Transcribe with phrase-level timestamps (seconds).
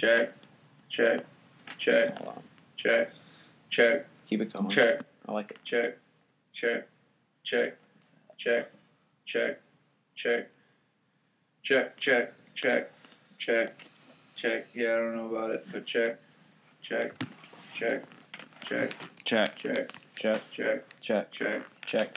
[0.00, 0.32] check,
[0.88, 1.24] check,
[1.78, 2.42] check, Hold on.
[2.76, 3.10] check,
[3.70, 4.68] check, Keep it going.
[4.70, 5.58] check, I like it.
[5.64, 5.98] check,
[6.54, 6.86] check,
[7.44, 7.76] check,
[8.38, 8.70] check,
[9.26, 9.60] check,
[10.16, 10.48] check,
[11.62, 12.90] check, check, check,
[13.38, 13.74] check,
[14.36, 14.66] check.
[14.74, 16.18] Yeah, I don't know about it, but check,
[16.82, 17.12] check,
[17.78, 18.04] check,
[18.64, 18.90] check,
[19.24, 19.56] Check.
[19.58, 19.92] check, Check.
[20.14, 20.90] check, Check.
[21.00, 22.16] check, Check.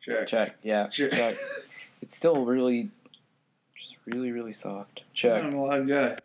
[0.00, 0.26] check.
[0.26, 0.56] Check.
[0.62, 0.86] Yeah.
[0.88, 1.10] Check.
[1.10, 1.36] Check.
[2.00, 2.90] It's still really,
[3.76, 5.02] just really, really soft.
[5.12, 5.42] Check.
[5.44, 6.16] I'm a live guy.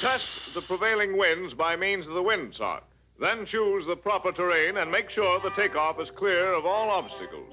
[0.00, 2.80] Test the prevailing winds by means of the windsock.
[3.20, 7.52] Then choose the proper terrain and make sure the takeoff is clear of all obstacles.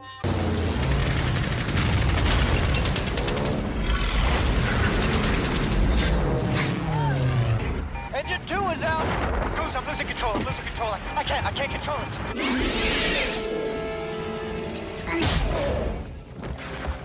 [8.14, 9.04] Engine two is out.
[9.58, 10.32] Goose, I'm losing control.
[10.32, 10.92] I'm losing control.
[10.92, 11.45] I, I can't.
[11.45, 12.08] I can't control it.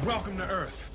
[0.06, 0.91] Welcome to Earth.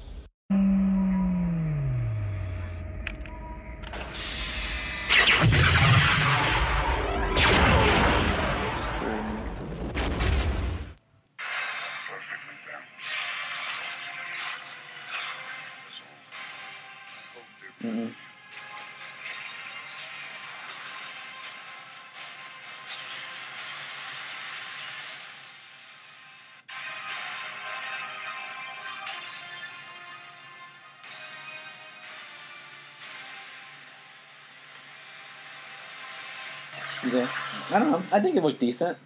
[37.06, 37.28] Yeah.
[37.72, 38.02] I don't know.
[38.12, 38.98] I think it looked decent.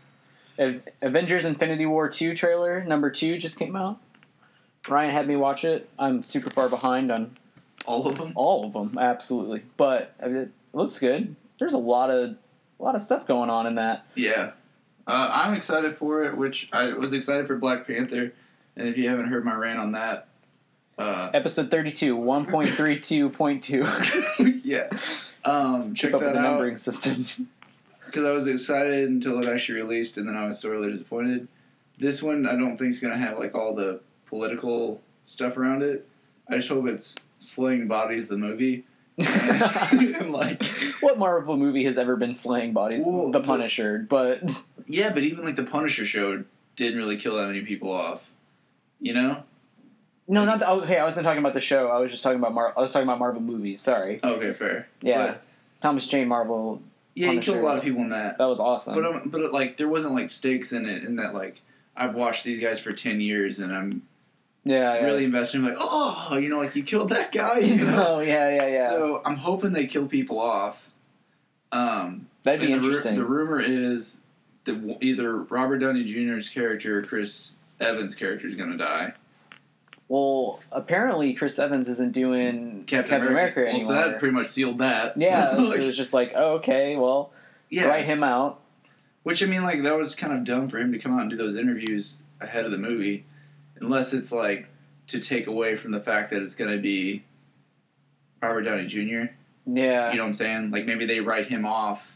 [1.02, 3.98] Avengers Infinity War 2 trailer number 2 just came out.
[4.88, 5.90] Ryan had me watch it.
[5.98, 7.38] I'm super far behind on
[7.86, 8.32] All of them?
[8.36, 9.64] all of them, absolutely.
[9.78, 11.36] But I mean, it looks good.
[11.60, 12.36] There's a lot of
[12.80, 14.06] a lot of stuff going on in that.
[14.16, 14.52] Yeah.
[15.08, 18.34] Uh, I'm excited for it, which I was excited for Black Panther.
[18.76, 20.28] And if you haven't heard my rant on that,
[20.98, 24.62] uh, Episode 32, 1.32.2.
[24.66, 24.88] yeah.
[25.44, 26.52] Um, check Keep up with that the out.
[26.52, 27.26] numbering system.
[28.12, 31.48] Because I was excited until it actually released, and then I was sorely disappointed.
[31.98, 36.08] This one, I don't think is gonna have like all the political stuff around it.
[36.50, 38.84] I just hope it's slaying bodies the movie.
[39.18, 40.64] and like,
[41.00, 43.04] what Marvel movie has ever been slaying bodies?
[43.06, 44.42] Well, the but- Punisher, but
[44.88, 46.44] yeah, but even like the Punisher show
[46.76, 48.28] didn't really kill that many people off.
[49.00, 49.44] You know?
[50.28, 50.68] no, not the.
[50.68, 51.88] Oh, okay, I wasn't talking about the show.
[51.90, 52.74] I was just talking about Mar.
[52.78, 53.80] I was talking about Marvel movies.
[53.82, 54.20] Sorry.
[54.24, 54.88] Okay, fair.
[55.02, 55.44] Yeah, But,
[55.82, 56.82] Thomas Jane Marvel.
[57.16, 58.38] Yeah, he killed a lot of people in that.
[58.38, 58.96] That was awesome.
[58.96, 61.62] But um, but like there wasn't like stakes in it in that like
[61.96, 64.04] I've watched these guys for ten years and I'm
[64.64, 65.06] yeah, yeah.
[65.06, 65.58] really invested.
[65.58, 67.60] I'm like, oh, you know, like you killed that guy.
[67.60, 67.92] You know?
[67.92, 68.88] no, yeah, yeah, yeah.
[68.88, 70.90] So I'm hoping they kill people off.
[71.72, 73.16] Um, That'd be and the interesting.
[73.16, 74.20] The, rumor is
[74.66, 79.14] that either Robert Downey Jr.'s character or Chris Evans' character is going to die.
[80.12, 83.86] Well, apparently Chris Evans isn't doing Captain, America, Well, anymore.
[83.88, 85.14] so that pretty much sealed that.
[85.16, 87.32] yeah, So, so it was just like, oh, okay, well,
[87.70, 87.86] yeah.
[87.86, 88.60] write him out.
[89.24, 91.30] Which I mean, like that was kind of dumb for him to come out and
[91.30, 93.24] do those interviews ahead of the movie,
[93.80, 94.68] unless it's like
[95.08, 97.24] to take away from the fact that it's going to be
[98.42, 99.32] Robert Downey Jr.
[99.66, 100.72] Yeah, You know what I'm saying?
[100.72, 102.12] Like maybe they write him off,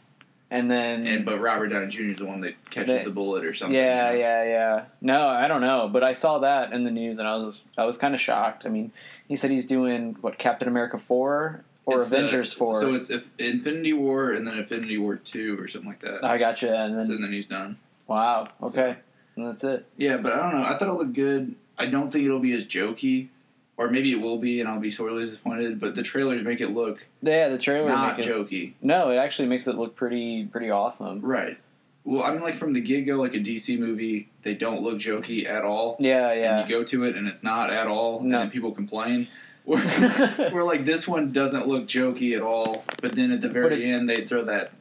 [0.51, 2.03] and then and but Robert Downey Jr.
[2.03, 3.75] is the one that catches They- the bullet or something.
[3.75, 4.23] Yeah, you know?
[4.23, 4.85] yeah, yeah.
[5.01, 7.85] No, I don't know, but I saw that in the news and I was I
[7.85, 8.65] was kind of shocked.
[8.65, 8.91] I mean,
[9.27, 12.73] he said he's doing what Captain America four or It's the- Avengers four.
[12.73, 16.23] So it's if Infinity War and then Infinity War two or something like that.
[16.23, 16.75] I gotcha.
[16.75, 17.77] And then so then he's done.
[18.07, 18.97] wow, okay,
[19.35, 19.85] and that's it.
[19.97, 20.65] Yeah, but I don't know.
[20.67, 21.55] I thought it looked good.
[21.77, 23.27] I don't think it'll be as jokey,
[23.77, 25.79] or maybe it will be, and I'll be sorely disappointed.
[25.79, 27.89] But the trailers make it look Yeah, the trailer.
[27.89, 28.73] not make it- jokey.
[28.81, 31.21] No, it actually makes it look pretty pretty awesome.
[31.21, 31.57] Right.
[32.03, 34.99] Well, I mean, like from the get go, like a DC movie, they don't look
[34.99, 35.97] jokey at all.
[35.99, 36.59] Yeah, yeah.
[36.61, 38.23] And you go to it, and it's not at all, No.
[38.25, 39.27] and then people complain.
[39.65, 44.07] We're like this one doesn't look jokey at all, but then at the very end
[44.07, 44.71] they throw that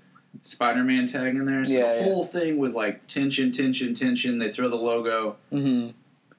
[0.43, 1.65] Spider-Man tag in there.
[1.65, 2.05] So Yeah, the yeah.
[2.05, 4.39] whole thing was like tension, tension, tension.
[4.39, 5.89] They throw the logo, hmm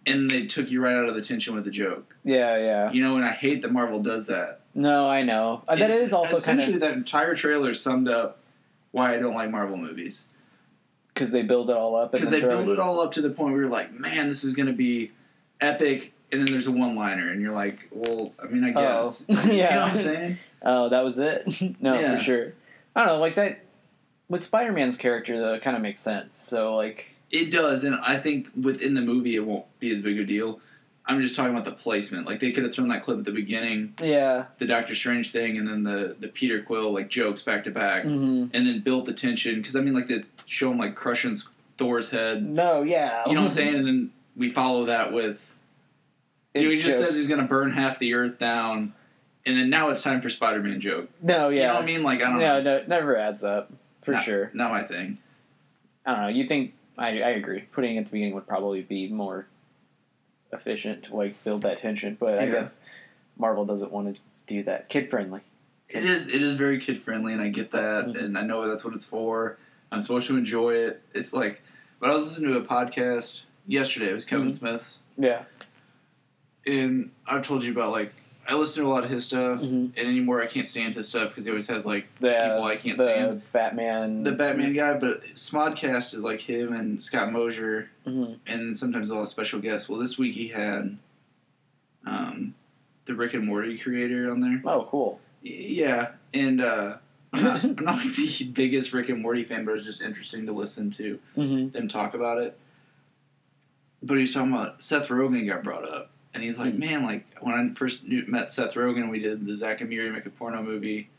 [0.07, 2.15] and they took you right out of the tension with the joke.
[2.23, 2.91] Yeah, yeah.
[2.91, 4.61] You know, and I hate that Marvel does that.
[4.73, 5.63] No, I know.
[5.67, 8.39] Uh, that It- is also kind essentially of that entire trailer summed up
[8.91, 10.25] why I don't like Marvel movies
[11.13, 13.53] because they build it all up because they build it all up to the point
[13.53, 15.11] where you're like, man, this is going to be
[15.61, 19.25] epic, and then there's a one-liner, and you're like, well, I mean, I Oh, guess.
[19.27, 19.35] yeah.
[19.45, 20.37] You know what I'm saying?
[20.61, 21.45] Oh, that was it.
[21.81, 22.15] no, Yeah.
[22.17, 22.53] for sure.
[22.95, 23.61] I don't know, like that.
[24.27, 26.35] With Spider-Man's character, though, it kind of makes sense.
[26.37, 30.19] So, like, It does, and I think within the movie it won't be as big
[30.19, 30.59] a deal.
[31.07, 32.25] I'm just talking about the placement.
[32.25, 35.57] Like they could have thrown that clip at the beginning, yeah, the Doctor Strange thing,
[35.57, 39.05] and then the the Peter Quill like jokes back to back, hmm and then built
[39.05, 39.55] the tension.
[39.55, 41.35] Because I mean, like they show him like crushing
[41.77, 42.43] Thor's head.
[42.43, 43.75] no, yeah, You know what I'm saying?
[43.75, 45.45] And then we follow that with
[46.53, 46.99] you know, he just jokes.
[46.99, 48.93] says he's gonna burn half the earth down,
[49.45, 51.09] and then now it's time for Spider-Man joke.
[51.21, 51.61] No, yeah.
[51.61, 52.03] You know what I mean?
[52.03, 52.61] Like I don't no, know.
[52.61, 54.51] no, it never adds up for Not- sure.
[54.53, 55.17] Not my thing.
[56.05, 56.27] I don't know.
[56.29, 57.61] You think I, I agree.
[57.71, 59.47] Putting it at the beginning would probably be more
[60.53, 62.51] efficient to like build that tension, but I Yeah.
[62.53, 62.77] guess
[63.37, 64.89] Marvel doesn't want to do that.
[64.89, 65.41] Kid friendly.
[65.89, 66.27] It is.
[66.27, 68.19] It is very kid friendly, and I get that, Mhm.
[68.23, 69.57] and I know that's what it's for.
[69.91, 71.01] I'm supposed to enjoy it.
[71.13, 71.61] It's like,
[71.99, 74.09] but I was listening to a podcast yesterday.
[74.09, 74.53] It was Kevin Mhm.
[74.53, 75.43] Smith's, Yeah.
[76.65, 78.13] and I've told you about like
[78.47, 79.97] I listen to a lot of his stuff, Mhm.
[79.97, 82.75] and anymore I can't stand his stuff because he always has like The people I
[82.75, 83.41] can't the stand.
[83.51, 84.23] Batman.
[84.23, 88.37] The Batman guy, but Smodcast is like him and Scott Mosier, Mhm.
[88.45, 89.89] and sometimes have special guests.
[89.89, 90.97] Well, this week he had
[92.05, 92.53] um,
[93.05, 94.61] the Rick and Morty creator on there.
[94.63, 95.19] Oh, cool.
[95.41, 96.97] Yeah, and uh,
[97.33, 100.45] I'm not, I'm not like the biggest Rick and Morty fan, but it's just interesting
[100.45, 101.69] to listen to Mm-hmm.
[101.69, 102.55] them talk about it.
[104.03, 106.79] But he's talking about Seth Rogen got brought up, and he's like, Hmm.
[106.79, 110.11] man, like when I first knew, met Seth Rogen, we did the Zack and Miri
[110.11, 111.09] make a porno movie.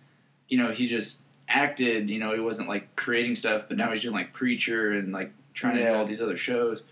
[0.48, 2.08] You know, he just acted.
[2.08, 5.32] You know, he wasn't like creating stuff, but now he's doing like Preacher and like
[5.54, 6.82] trying to do all these other shows.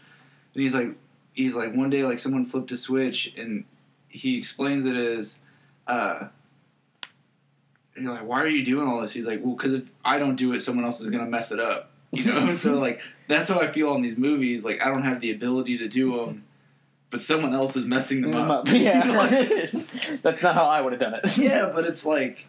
[0.55, 0.89] And he's like,
[1.35, 3.65] he's like, one day like someone flipped a switch, and
[4.09, 5.39] he explains it as.
[5.87, 6.29] Uh,
[7.97, 9.13] and you're like, why are you doing all this?
[9.13, 11.61] He's like, well, because if I don't do it, someone else is gonna mess it
[11.61, 11.91] up.
[12.11, 14.65] You know, so like that's how I feel on these movies.
[14.65, 16.45] Like I don't have the ability to do them,
[17.15, 18.67] but someone else is messing them up.
[18.73, 19.05] Yeah.
[19.15, 21.39] Like, That's not how I would have done it.
[21.39, 22.47] yeah, but it's like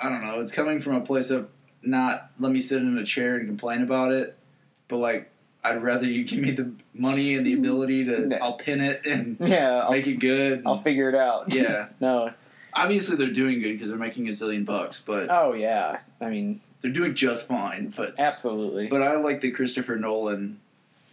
[0.00, 0.40] I don't know.
[0.40, 1.50] It's coming from a place of
[1.82, 4.38] not let me sit in a chair and complain about it,
[4.88, 5.28] but like
[5.62, 8.38] I'd rather you give me the money and the ability to Yeah.
[8.40, 10.62] I'll pin it and Yeah, I'll, make it good.
[10.64, 11.52] I'll figure it out.
[11.52, 12.32] yeah, no.
[12.72, 15.98] obviously they're doing good because they're making a zillion bucks, but Oh yeah.
[16.22, 17.92] I mean, they're doing just fine.
[17.94, 18.86] But absolutely.
[18.86, 20.58] But I like the Christopher Nolan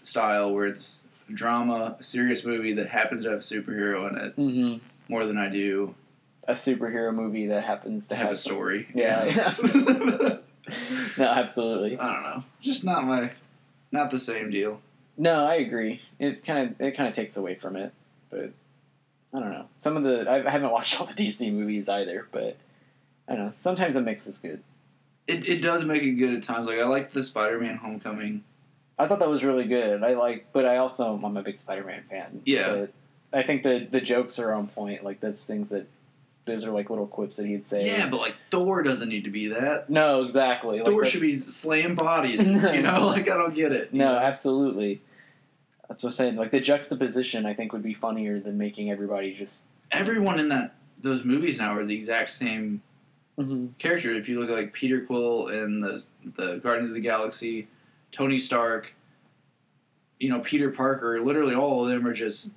[0.03, 1.01] style where it's
[1.33, 4.77] drama, a serious movie that happens to have a superhero in it hmm
[5.09, 5.95] more than I do
[6.47, 8.88] A superhero movie that happens to to have have a story.
[8.94, 9.24] Yeah.
[9.63, 10.39] I
[11.18, 11.97] No, absolutely.
[11.97, 12.44] I don't know.
[12.62, 13.31] Just not my
[13.91, 14.81] not the same deal.
[15.18, 16.01] No, I agree.
[16.19, 17.94] It kind of it kind of takes away from it,
[18.30, 18.51] but
[19.33, 19.68] I don't know.
[19.80, 22.57] Some of the I I haven't watched all the DC movies either, but
[23.27, 23.53] I don't know.
[23.57, 24.62] Sometimes a mix is good.
[25.25, 26.68] It it does make it good at times.
[26.68, 28.44] Like I like the Spider Man Homecoming.
[28.99, 30.03] I thought that was really good.
[30.03, 32.41] I like, but I also I'm a big Spider-Man fan.
[32.45, 32.73] Yeah.
[32.73, 32.94] But
[33.39, 35.03] I think the the jokes are on point.
[35.03, 35.88] Like those things that
[36.45, 37.85] those are like little quips that he'd say.
[37.85, 39.89] Yeah, but like Thor doesn't need to be that.
[39.89, 40.79] No, exactly.
[40.79, 42.39] Thor that's- should be slaying bodies.
[42.39, 43.94] you know, like I don't get it.
[43.94, 44.17] No, know?
[44.17, 45.01] absolutely.
[45.89, 46.35] That's what I'm saying.
[46.35, 49.63] Like the juxtaposition, I think would be funnier than making everybody just.
[49.91, 52.81] everyone in that those movies now are the exact same
[53.39, 53.67] Mm-hmm.
[53.77, 54.11] character.
[54.15, 56.01] If you look at like Peter Quill in the
[56.38, 57.67] the Guardians of the Galaxy,
[58.17, 58.93] Tony Stark,
[60.19, 62.51] you know Peter Parker, literally all of them are just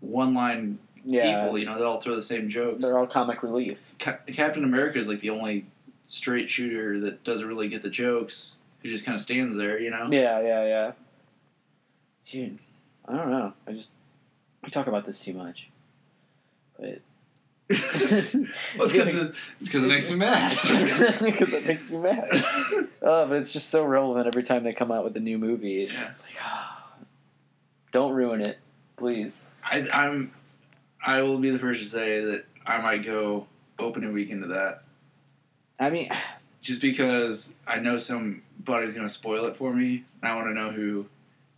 [0.00, 1.58] one line Yeah, people.
[1.58, 2.82] You know they all throw the same jokes.
[2.84, 3.92] they're all comic relief.
[3.98, 5.66] Ca- Captain America is like the only
[6.06, 8.58] straight shooter that doesn't really get the jokes.
[8.82, 10.08] Who just kind of stands there, you know.
[10.10, 10.92] Yeah, yeah, yeah.
[12.28, 12.58] Dude,
[13.06, 13.52] I don't know.
[13.66, 13.90] I just
[14.62, 15.68] we talk about this too much,
[16.78, 17.00] but
[17.70, 20.50] well, it's because because it makes me mad.
[21.20, 22.28] because it makes me mad.
[23.04, 25.82] Oh, but it's just so relevant every time they come out with a new movie.
[25.82, 26.00] It's Yeah.
[26.02, 26.84] just like, ah,
[27.90, 28.58] don't ruin it,
[28.96, 29.40] please.
[29.64, 30.32] I, I'm,
[31.04, 33.48] I will be the first to say that I might go
[33.80, 34.84] opening weekend to that.
[35.80, 36.10] I mean,
[36.60, 40.04] just because I know somebody's gonna spoil it for me.
[40.22, 41.06] and I want to know who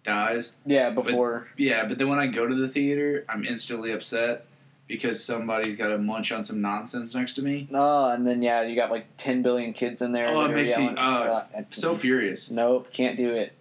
[0.02, 0.52] dies.
[0.64, 4.47] yeah, before Yeah, but then when I go to the theater, I'm instantly upset
[4.87, 7.69] because somebody's got to munch on some nonsense next to me.
[7.73, 10.29] oh, and then yeah, you got like ten billion kids in there.
[10.29, 12.50] Oh, it makes me, uh, So furious.
[12.50, 13.53] nope, can't do it.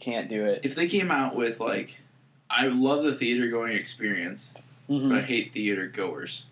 [0.00, 0.64] Can't do it.
[0.64, 1.98] If they came out with like,
[2.50, 4.50] I love the theater going experience,
[4.90, 5.08] Mhm.
[5.10, 6.44] but I hate theater goers.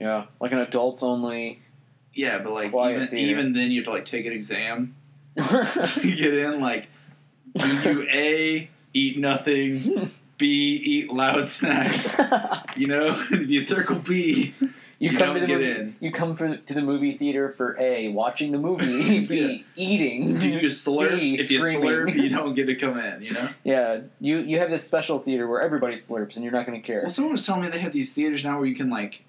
[0.00, 1.60] Yeah, like an adults only.
[2.14, 3.16] Yeah, but like even theater.
[3.16, 4.94] even then you have to like take an exam
[5.36, 6.60] to get in.
[6.60, 6.88] Like,
[7.56, 10.46] do you a eat nothing, b
[10.84, 12.18] eat loud snacks?
[12.76, 14.54] You know, if you circle B,
[15.00, 15.96] You, You come don't to the get movie, in.
[16.00, 20.38] You come for, to the movie theater for A, watching the movie, B, eating.
[20.38, 21.18] do you slurp?
[21.18, 21.82] C, if you screaming.
[21.88, 23.22] slurp, you don't get to come in.
[23.22, 23.48] You know.
[23.64, 26.86] Yeah, you you have this special theater where everybody slurps and you're not going to
[26.86, 27.00] care.
[27.02, 29.24] Well, someone was telling me they have these theaters now where you can like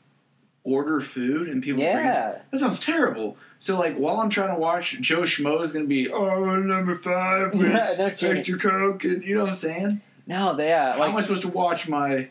[0.64, 1.88] order food and people bring.
[1.88, 3.38] Yeah, That sounds terrible.
[3.60, 7.54] So like while I'm trying to watch, Joe Schmo is gonna be oh number five
[7.54, 10.02] with yeah, no extra coke and you know what I'm saying?
[10.30, 12.28] No, they, yeah, How am I supposed to watch my?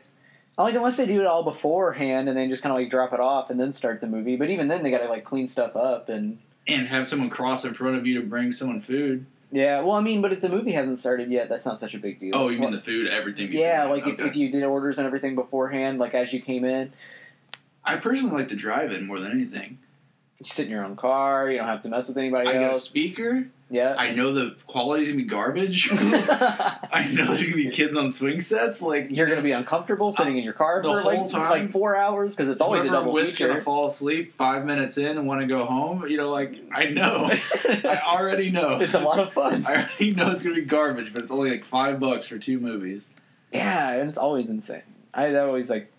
[0.56, 3.20] like unless they do it all beforehand and then just kind of like drop it
[3.20, 4.34] off and then start the movie.
[4.36, 7.64] But even then, they got to like clean stuff up and And have someone cross
[7.64, 9.26] in front of you to bring someone food.
[9.52, 9.80] yeah.
[9.80, 12.18] Well, I mean, but if the movie hasn't started yet, that's not such a big
[12.20, 12.34] deal.
[12.34, 13.52] Oh, you mean Well, the food, everything?
[13.52, 14.24] Yeah, like if, Okay.
[14.28, 16.92] if you did orders and everything beforehand, like as you came in.
[17.84, 19.78] I personally like the drive-in more than anything.
[20.40, 21.50] You sit in your own car.
[21.50, 22.84] You don't have to mess with anybody I got a else.
[22.84, 23.46] speaker.
[23.70, 23.94] Yeah.
[23.98, 25.88] I know the quality's gonna be garbage.
[25.92, 28.80] I know there's gonna be kids on swing sets.
[28.82, 31.50] Like You're gonna be uncomfortable sitting in your car The for whole like, time.
[31.50, 33.48] like four hours because it's always a double with's feature.
[33.48, 36.06] gonna fall asleep five minutes in and want to go home.
[36.06, 37.30] You know, like I know.
[37.68, 38.80] I already know.
[38.80, 39.64] it's a lot of fun.
[39.66, 42.58] I already know it's gonna be garbage, but it's only like five bucks for two
[42.58, 43.08] movies.
[43.52, 44.82] Yeah, and it's always insane.
[45.14, 45.90] I that always like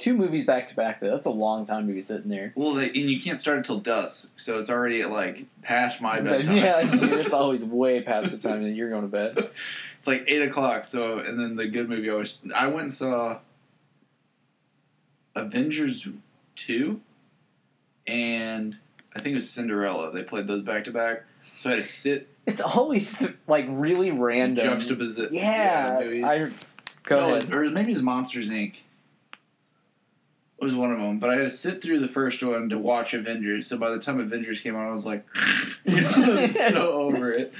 [0.00, 1.00] two movies back to back.
[1.00, 2.52] Though that's a long time to be sitting there.
[2.56, 6.20] Well, they, and you can't start until dusk, so it's already at like past my
[6.22, 6.56] bedtime.
[6.56, 9.50] yeah, it's, it's always way past the time that you're going to bed.
[9.98, 10.86] It's like eight o'clock.
[10.86, 12.38] So, and then the good movie I was.
[12.56, 13.40] I went and saw
[15.34, 16.08] Avengers
[16.56, 17.00] two,
[18.06, 18.76] and
[19.14, 20.10] I think it was Cinderella.
[20.10, 21.24] They played those back to back.
[21.58, 24.64] So I had to sit It's always like really random.
[24.64, 25.34] juxtaposition.
[25.34, 26.24] Yeah, movies.
[26.24, 26.38] I
[27.04, 27.54] go No, ahead.
[27.54, 28.76] Or maybe it was Monsters Inc.
[30.60, 32.78] It was one of them, but I had to sit through the first one to
[32.78, 33.66] watch Avengers.
[33.66, 35.24] So by the time Avengers came on, I was like,
[35.84, 37.52] you know, I was so over it.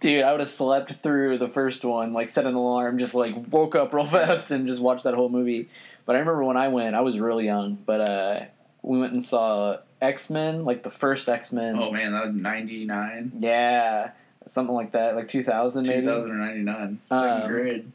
[0.00, 3.34] Dude, I would have slept through the first one, like set an alarm, just like
[3.50, 5.68] woke up real fast and just watched that whole movie.
[6.04, 8.40] But I remember when I went, I was really young, but uh,
[8.82, 11.78] we went and saw X Men, like the first X Men.
[11.78, 13.32] Oh man, that was ninety nine.
[13.40, 14.10] Yeah,
[14.46, 16.02] something like that, like 2000 maybe.
[16.02, 17.00] 2000 or 99.
[17.08, 17.92] Second Um, grade.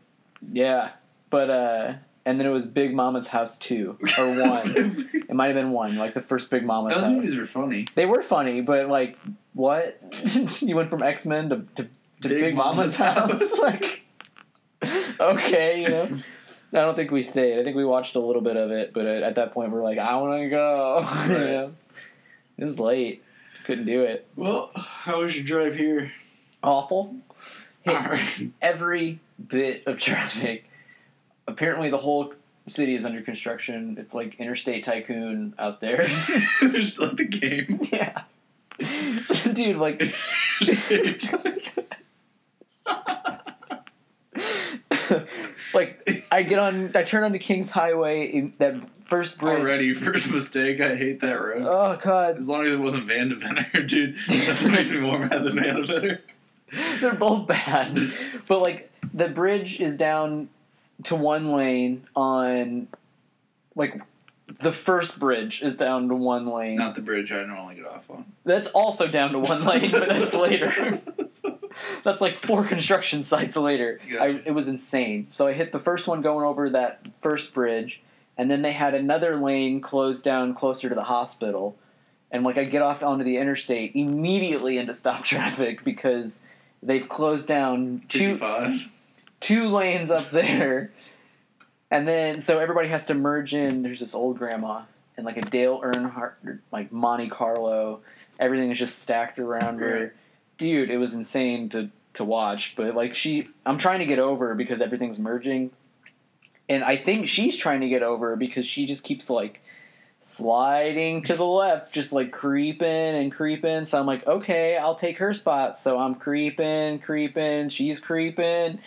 [0.52, 0.90] Yeah,
[1.30, 1.94] but uh,
[2.26, 5.10] and then it was Big Momma's House two or one.
[5.14, 7.14] it might have been one, like the first Big Mama's Those House.
[7.14, 7.86] movies were funny.
[7.96, 9.18] They were funny, but like,
[9.54, 10.02] what?
[10.62, 11.84] you went from X Men to, to,
[12.22, 13.40] to Big, Big Mama's, Mama's house?
[13.52, 13.60] House.
[13.62, 14.02] like,
[15.20, 16.20] okay, you know.
[16.72, 17.60] I don't think we stayed.
[17.60, 19.80] I think we watched a little bit of it, but at at that point, we
[19.80, 21.00] are like, I want to go.
[21.00, 21.28] you Right.
[21.50, 21.74] know?
[22.60, 23.24] It was late.
[23.66, 24.28] Couldn't do it.
[24.36, 26.12] Well, how was your drive here?
[26.62, 27.16] Awful.
[27.82, 30.69] Hit every bit of traffic.
[31.50, 32.34] Apparently, the whole
[32.68, 33.98] city is under construction.
[34.00, 36.08] It's like Interstate Tycoon out there.
[36.62, 37.82] Just like the game.
[37.92, 38.22] yeah.
[39.24, 40.02] So, dude, like.
[45.74, 48.76] like I get on, I turn onto Kings Highway in that
[49.06, 49.60] first bridge.
[49.60, 50.80] Already, first mistake.
[50.80, 51.64] I hate that road.
[51.64, 54.16] Oh god, As long as it wasn't Van de dude.
[54.28, 56.20] That makes me more mad than Van de
[57.02, 58.14] they're both bad.
[58.48, 60.50] But like the bridge is down
[61.04, 62.88] to one lane on,
[63.76, 64.02] like,
[64.62, 66.78] the first bridge is down to one lane.
[66.78, 68.26] Not the bridge I normally get off on.
[68.46, 71.02] That's also down to one lane, but that's later.
[72.04, 74.00] That's like four construction sites later.
[74.20, 75.28] I, it was insane.
[75.30, 78.02] So I hit the first one going over that first bridge,
[78.38, 81.78] and then they had another lane closed down closer to the hospital.
[82.32, 86.40] And like I get off onto the interstate immediately into stop traffic because
[86.82, 88.90] they've closed down two 55.
[89.40, 90.92] Two lanes up there.
[91.92, 93.82] And then so everybody has to merge in.
[93.82, 94.84] There's this old grandma
[95.18, 98.02] and like a Dale Earnhardt, like Monte Carlo.
[98.40, 100.14] Everything is just stacked around her.
[100.58, 102.76] Dude, it was insane to to watch.
[102.76, 105.72] But like she, I'm trying to get over because everything's merging,
[106.68, 109.62] and I think she's trying to get over because she just keeps like
[110.22, 113.86] sliding to the left, just like creeping and creeping.
[113.86, 115.78] So I'm like, okay, I'll take her spot.
[115.78, 117.70] So I'm creeping, creeping.
[117.70, 118.80] She's creeping.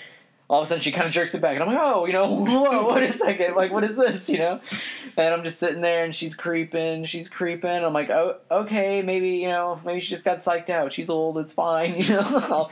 [0.53, 2.13] All of a sudden, she kind of jerks it back, and I'm like, oh, you
[2.13, 4.61] know, whoa, wait a second, like, what is this, you know?
[5.17, 7.71] And I'm just sitting there, and she's creeping, she's creeping.
[7.71, 10.93] I'm like, oh, okay, maybe, you know, maybe she just got psyched out.
[10.93, 12.69] She's old, it's fine, you know.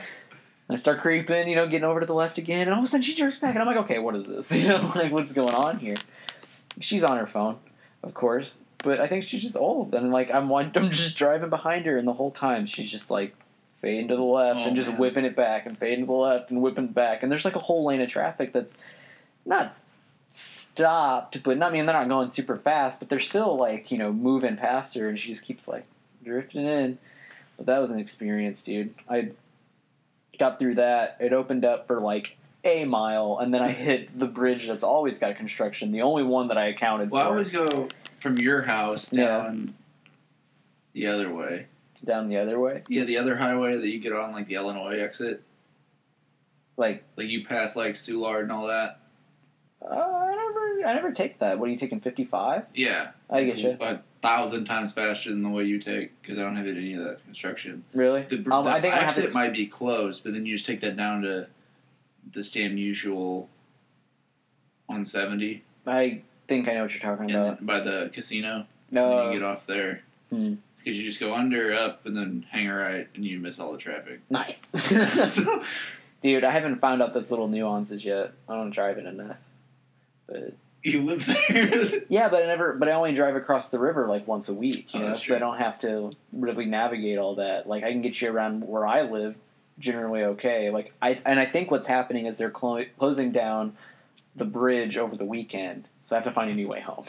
[0.69, 2.87] I start creeping, you know, getting over to the left again, and all of a
[2.87, 4.51] sudden she jerks back, and I'm like, okay, what is this?
[4.55, 5.95] You know, like, what's going on here?
[6.79, 7.57] She's on her phone,
[8.03, 11.49] of course, but I think she's just old, and like, I'm one, I'm just driving
[11.49, 13.35] behind her, and the whole time she's just like
[13.81, 14.97] fading to the left Oh, and just man.
[14.99, 17.59] whipping it back, and fading to the left and whipping back, and there's like a
[17.59, 18.77] whole lane of traffic that's
[19.45, 19.75] not
[20.29, 23.97] stopped, but not, I mean they're not going super fast, but they're still like you
[23.97, 25.85] know moving past her, and she just keeps like
[26.23, 26.97] drifting in.
[27.57, 28.93] But that was an experience, dude.
[29.09, 29.31] I
[30.39, 31.17] got through that.
[31.19, 35.19] It opened up for like a mile, and then I hit the bridge that's always
[35.19, 35.91] got construction.
[35.91, 37.67] The only one that I accounted Well, I always go
[38.21, 39.25] from your house Yeah.
[39.25, 39.73] down
[40.93, 41.65] the other way.
[42.05, 42.83] Down the other way.
[42.89, 45.43] Yeah, the other highway that you get on, like the Illinois exit.
[46.77, 48.99] Like Like you pass like Soulard and all that.
[49.83, 51.59] uh, I never, I never take that.
[51.59, 51.99] What are you taking?
[51.99, 52.65] Fifty five?
[52.73, 53.11] Yeah.
[53.29, 53.77] I get you.
[53.79, 57.03] A thousand times faster than the way you take because I don't have any of
[57.03, 57.83] that construction.
[57.93, 58.23] Really?
[58.23, 60.79] The, Um, I think I exit to- might be closed, but then you just take
[60.81, 61.47] that down to
[62.33, 63.49] the damn usual
[64.87, 67.65] 170 I think I know what you're talking and about.
[67.65, 68.65] by the casino.
[68.91, 69.09] No.
[69.23, 70.01] then you get off there.
[70.29, 70.55] Hmm.
[70.83, 73.71] Because you just go under, up, and then hang a right, and you miss all
[73.71, 74.21] the traffic.
[74.29, 74.59] Nice.
[75.33, 75.63] so,
[76.21, 78.33] Dude, I haven't found out those little nuances yet.
[78.47, 79.37] I don't drive it enough.
[80.27, 82.01] But You live there.
[82.09, 82.73] Yeah, but I never.
[82.73, 84.93] But I only drive across the river like once a week.
[84.93, 87.67] You Oh, know, so I don't have to really navigate all that.
[87.67, 89.35] Like I can get you around where I live,
[89.79, 90.69] generally okay.
[90.69, 93.75] Like I and I think what's happening is they're clo- closing down
[94.35, 97.05] the bridge over the weekend, so I have to find a new way home.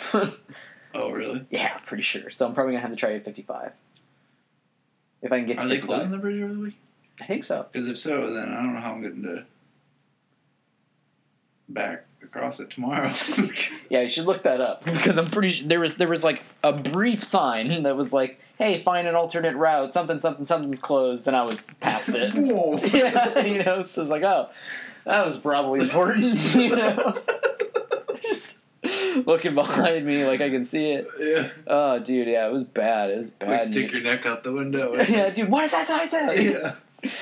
[0.95, 1.47] Oh, really?
[1.51, 2.31] yeah, pretty sure.
[2.31, 3.73] So I'm probably gonna have to try at 55.
[5.23, 5.87] If I can get to Are they 55.
[5.97, 6.79] closing the bridge over the week?
[7.21, 7.67] I think so.
[7.71, 9.45] Because if so, then I don't know how I'm getting to
[11.69, 13.13] back across it tomorrow.
[13.91, 16.43] Yeah, you should look that up because I'm pretty sure there was there was like
[16.65, 19.93] a brief sign that was like, "Hey, find an alternate route.
[19.93, 22.33] Something, something, something's closed," and I was past it.
[22.33, 22.79] Whoa.
[22.85, 24.49] yeah, you know, so it's like, oh,
[25.05, 26.39] that was probably important.
[26.55, 27.15] You know,
[29.27, 31.07] looking behind me, like I can see it.
[31.19, 31.51] Yeah.
[31.67, 33.11] Oh, dude, yeah, it was bad.
[33.11, 33.49] It was bad.
[33.51, 34.95] Like stick your neck out the window.
[35.09, 36.53] yeah, dude, what did that sign say?
[36.53, 36.75] yeah.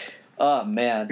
[0.43, 1.09] Oh man.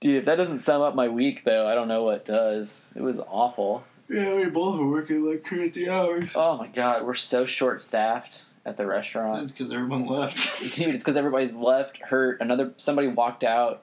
[0.00, 2.90] Dude, if that doesn't sum up my week, though, I don't know what does.
[2.96, 3.84] It was awful.
[4.08, 6.30] Yeah, we both were working like crazy hours.
[6.34, 9.38] Oh my god, we're so short staffed at the restaurant.
[9.38, 10.60] That's because everyone left.
[10.60, 12.40] Dude, it's because everybody's left, hurt.
[12.40, 13.82] Another somebody walked out.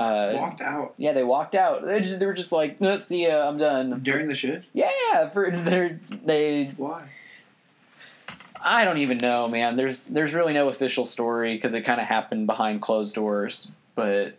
[0.00, 1.84] Uh, Walked out yeah, they walked out.
[1.84, 4.00] They just they were just like, no, see ya, I'm done.
[4.02, 4.66] during the shift.
[4.72, 6.72] Yeah, for they're, they.
[6.78, 7.08] Why?
[8.62, 9.76] I don't even know, man.
[9.76, 13.68] There's there's really no official story because it kind of happened behind closed doors.
[13.94, 14.36] But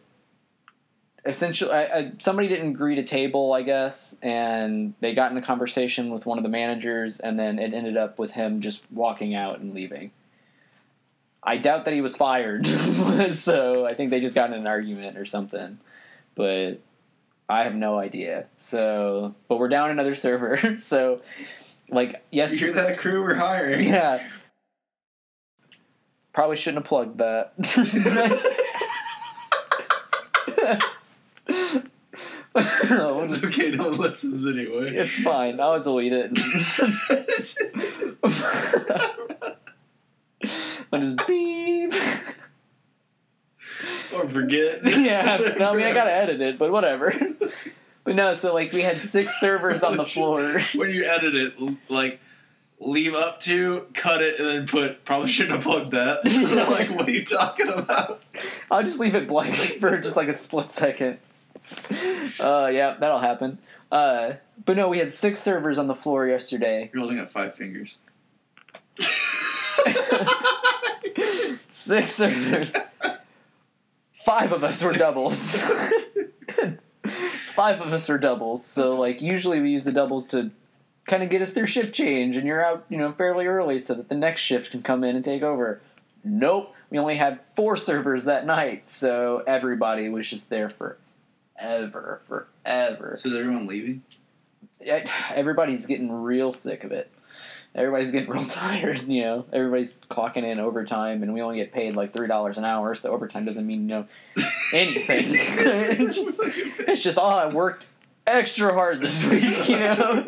[1.26, 5.42] essentially, I, I, somebody didn't agree to table, I guess, and they got in a
[5.44, 9.36] conversation with one of the managers, and then it ended up with him just walking
[9.36, 10.12] out and leaving.
[11.44, 12.68] I doubt that he was fired,
[13.34, 15.80] so I think they just got in an argument or something.
[16.36, 16.82] But
[17.50, 18.46] I have no idea.
[18.58, 20.78] So, but we're down another server.
[20.78, 21.22] So,
[21.90, 22.60] like You yesterday.
[22.66, 23.88] hear that crew we're hiring?
[23.88, 24.26] Yeah.
[26.32, 27.54] Probably shouldn't have plugged that.
[32.54, 33.72] It's okay.
[33.72, 34.94] No one listens anyway.
[34.96, 35.60] it's fine.
[35.60, 36.32] I'll delete it.
[40.92, 41.94] I'll just beep.
[44.14, 44.82] or forget.
[44.86, 45.54] yeah.
[45.58, 47.14] No, I mean I gotta edit it, but whatever.
[48.04, 50.60] But no, so like we had six servers on the floor.
[50.76, 51.54] when you edit it,
[51.90, 52.20] like
[52.80, 56.26] leave up to, cut it, and then put probably shouldn't have plugged that.
[56.70, 58.22] like, what are you talking about?
[58.72, 61.20] I'll just leave it blank for just like a split second.
[62.40, 63.60] Uh, yeah, that'll happen.
[63.92, 64.34] Uh,
[64.66, 66.90] but no, we had six servers on the floor yesterday.
[66.94, 67.98] You're holding up five fingers.
[71.84, 72.76] Six servers.
[74.14, 75.58] Five of us were doubles.
[77.56, 78.64] Five of us were doubles.
[78.64, 80.52] So like usually we use the doubles to
[81.08, 83.96] kind of get us through shift change, and you're out, you know, fairly early so
[83.96, 85.82] that the next shift can come in and take over.
[86.24, 93.16] Nope, we only had four servers that night, so everybody was just there forever, forever.
[93.18, 94.04] So is everyone leaving?
[94.80, 97.10] Yeah, everybody's getting real sick of it.
[97.74, 99.46] Everybody's getting real tired, you know.
[99.54, 103.12] Everybody's clocking in overtime, and we only get paid like three dollars an hour, so
[103.12, 104.06] overtime doesn't mean you know
[104.74, 105.26] anything.
[105.30, 106.40] it's, just,
[106.80, 107.88] it's just, oh, I worked
[108.28, 110.26] extra hard this week, you know.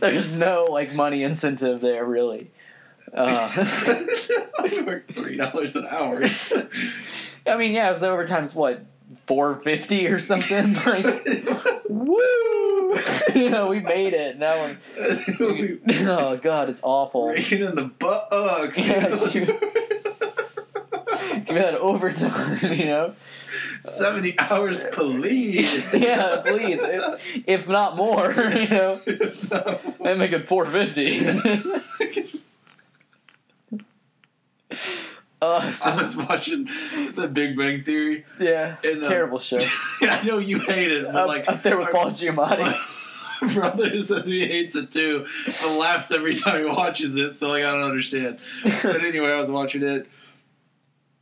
[0.00, 2.50] There's no like money incentive there, really.
[3.14, 3.48] Uh,
[4.58, 6.24] I work three dollars an hour.
[7.46, 8.84] I mean, yeah, so overtime's what
[9.26, 10.74] four fifty or something.
[10.74, 12.65] Like, woo!
[13.34, 14.38] you know, we made it.
[14.38, 14.54] Now
[15.38, 17.28] we're oh god, it's awful.
[17.28, 18.78] Raking in the bucks.
[18.78, 19.08] Yeah.
[21.46, 23.14] Give me that overtime, you know.
[23.82, 25.94] Seventy hours, please.
[25.94, 29.00] Yeah, please, if, if not more, you know.
[30.04, 31.20] And make it four fifty.
[35.40, 36.68] uh, so- I was watching
[37.14, 38.24] The Big Bang Theory.
[38.40, 39.58] yeah, and, uh, terrible show.
[40.02, 42.74] I know you hate it, but Up, like up there with Paul Giamatti.
[43.54, 47.34] Brother says he hates it too, but laughs every time he watches it.
[47.34, 48.38] So like I don't understand.
[48.62, 50.08] But anyway, I was watching it,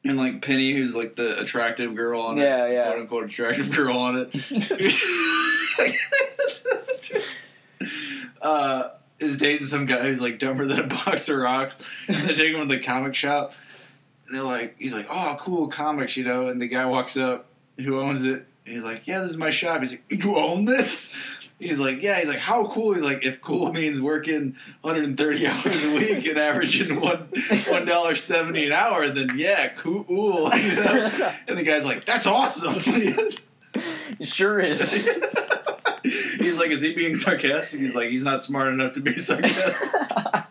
[0.05, 2.85] and like Penny, who's like the attractive girl on Yeah, it, yeah.
[2.87, 4.51] quote unquote attractive girl on it,
[8.43, 11.79] uh, is dating some guy who's like dumber than a box of rocks.
[12.09, 13.53] And they take him to the comic shop.
[14.27, 16.49] And they're like, he's like, oh, cool comics, you know.
[16.49, 17.47] And the guy walks up,
[17.77, 18.47] who owns it.
[18.67, 19.81] And he's like, yeah, this is my shop.
[19.81, 21.15] He's like, you own this?
[21.59, 22.19] He's like, yeah.
[22.19, 22.93] He's like, how cool?
[22.95, 27.29] He's like, if cool means working 130 hours a week and averaging one
[27.69, 30.05] one dollar seventy an hour, then yeah, cool.
[30.55, 31.35] You know?
[31.49, 32.81] And the guy's like, that's awesome.
[34.21, 34.93] Sure is.
[36.39, 37.81] he's like, is he being sarcastic?
[37.81, 39.89] He's like, he's not smart enough to be sarcastic.
[39.93, 40.45] I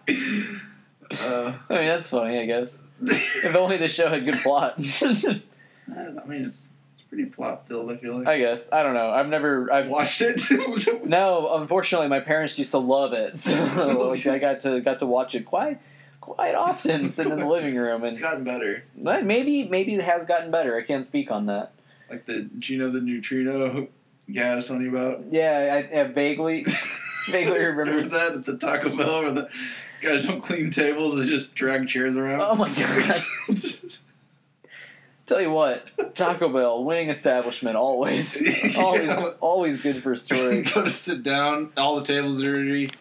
[1.21, 2.79] Uh, mean, that's funny, I guess.
[3.01, 4.75] If only the show had good plot.
[4.77, 4.83] I
[6.03, 6.67] don't know, I mean, it's
[7.13, 7.91] pretty plot filled.
[7.91, 8.27] I feel like.
[8.27, 9.09] I guess I don't know.
[9.09, 9.71] I've never.
[9.71, 10.41] I've watched it.
[11.05, 11.55] no.
[11.55, 15.05] Unfortunately, my parents used to love it, so oh, like, I got to got to
[15.05, 15.79] watch it quite
[16.21, 18.85] quite often, sitting in the living room, And it's gotten better.
[18.95, 20.77] maybe maybe it has gotten better.
[20.77, 21.73] I can't speak on that.
[22.09, 23.87] Like the Gino the Neutrino
[24.33, 25.25] guy I was telling you about.
[25.31, 26.65] Yeah, I, I vaguely
[27.29, 28.17] vaguely Remember remember.
[28.17, 29.49] that at the Taco Bell where the
[30.01, 32.41] guys don't clean tables; they just drag chairs around.
[32.41, 33.23] Oh my god!
[35.33, 38.35] Tell you what, Taco Bell, winning establishment, always,
[38.77, 39.31] always, Yeah.
[39.41, 40.61] always good for a story.
[40.61, 42.91] go to sit down, all the tables are dirty.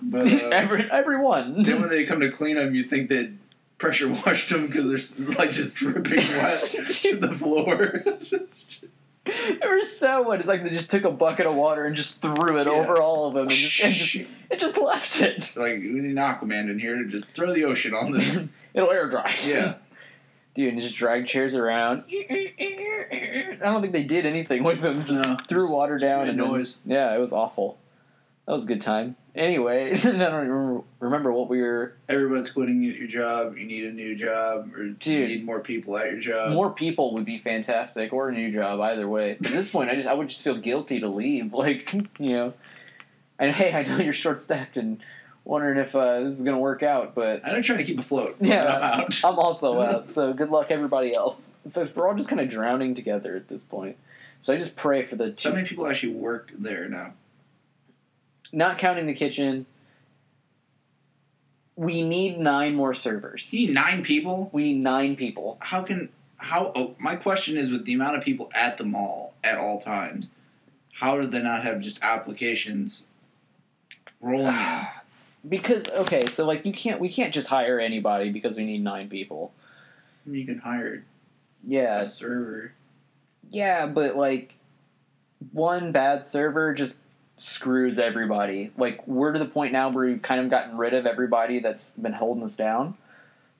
[0.00, 1.64] But uh, Every everyone.
[1.64, 3.32] then when they come to clean them, you think they
[3.76, 8.02] pressure washed them because they're like just dripping wet to the floor.
[9.26, 10.38] It was so wet.
[10.40, 12.72] It's like they just took a bucket of water and just threw it Yeah.
[12.72, 14.14] over all of them, and just, and just
[14.50, 15.54] it just left it.
[15.54, 18.38] like we need an Aquaman in here to just throw the ocean on this.
[18.72, 19.36] It'll air dry.
[19.46, 19.74] Yeah.
[20.54, 22.04] Dude, and just drag chairs around.
[22.10, 25.02] I don't think they did anything with them.
[25.02, 25.36] Just No.
[25.48, 26.78] threw water down and then- noise.
[26.84, 27.78] yeah, it was awful.
[28.46, 29.16] That was a good time.
[29.34, 31.92] Anyway, I don't remember, remember what we were.
[32.08, 33.56] Everybody's quitting at your job.
[33.58, 36.52] You need a new job, or you need more people at your job.
[36.52, 39.32] More people would be fantastic, or a new job, either way.
[39.32, 41.52] At this point, I just I would just feel guilty to leave.
[41.58, 42.54] Like you know,
[43.38, 44.98] and hey, I know you're short staffed and
[45.48, 48.36] wondering if uh, this is gonna work out, but I'm trying to keep afloat.
[48.40, 48.60] Yeah.
[48.60, 49.20] I'm out.
[49.24, 50.08] I'm also out.
[50.08, 51.52] So good luck, everybody else.
[51.68, 53.96] So we're all just kind of drowning together at this point.
[54.42, 57.14] So I just pray for the two, many people actually work there now.
[58.52, 59.66] not counting the kitchen.
[61.76, 63.52] We need nine more servers.
[63.52, 64.50] You need nine people.
[64.52, 65.58] We need nine people.
[65.60, 66.72] How can how?
[66.74, 70.32] Oh, my question is with the amount of people at the mall at all times,
[70.92, 73.04] how do they not have just applications
[74.20, 74.54] rolling in?
[75.46, 79.08] Because okay, so like you can't we can't just hire anybody because we need nine
[79.08, 79.52] people.
[80.26, 81.04] You can hire
[81.66, 82.72] Yeah, a server.
[83.50, 84.54] yeah, but like
[85.52, 86.96] one bad server just
[87.36, 88.72] screws everybody.
[88.76, 91.90] Like we're to the point now where we've kind of gotten rid of everybody that's
[91.90, 92.96] been holding us down.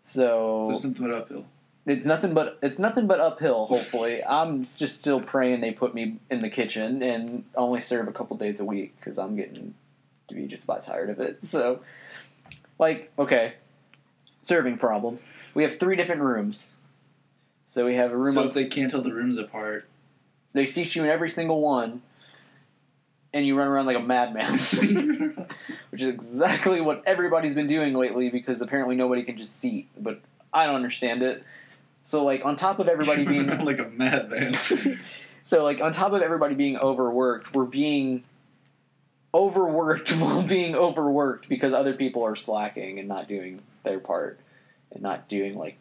[0.03, 1.45] So So it's nothing but uphill.
[1.87, 3.67] it's nothing but it's nothing but uphill.
[3.67, 8.13] Hopefully, I'm just still praying they put me in the kitchen and only serve a
[8.13, 9.75] couple days a week because I'm getting
[10.29, 11.43] to be just about tired of it.
[11.45, 11.81] So,
[12.79, 13.55] like, okay,
[14.43, 15.23] serving problems.
[15.55, 16.73] We have three different rooms.
[17.67, 18.35] So we have a room.
[18.35, 19.89] So up, if they can't tell the rooms apart,
[20.53, 22.03] they seat you in every single one,
[23.33, 24.59] and you run around like a madman.
[25.91, 29.89] which is exactly what everybody's been doing lately because apparently nobody can just seat.
[29.99, 30.21] But
[30.53, 31.43] I don't understand it.
[32.05, 34.57] So like on top of everybody being like a madman.
[35.43, 38.25] so like on top of everybody being overworked, we're being
[39.35, 44.41] overworked while being overworked because other people are slacking and not doing their part
[44.91, 45.79] and not doing like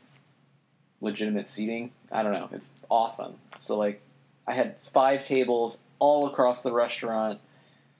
[1.02, 1.92] legitimate seating.
[2.12, 2.50] I don't know.
[2.52, 3.36] It's awesome.
[3.60, 4.02] So like
[4.48, 7.40] I had five tables all across the restaurant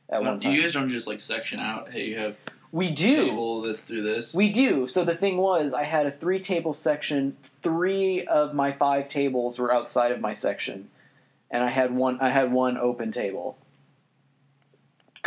[0.10, 0.54] at one uh, time.
[0.54, 1.90] you guys don't just like section out.
[1.90, 2.36] Hey, you have
[2.72, 3.28] we do.
[3.28, 4.34] table this through this.
[4.34, 4.88] We do.
[4.88, 7.38] So the thing was, I had a three table section.
[7.64, 10.90] Three of my five tables were outside of my section,
[11.50, 12.20] and I had one.
[12.20, 13.58] I had one open table.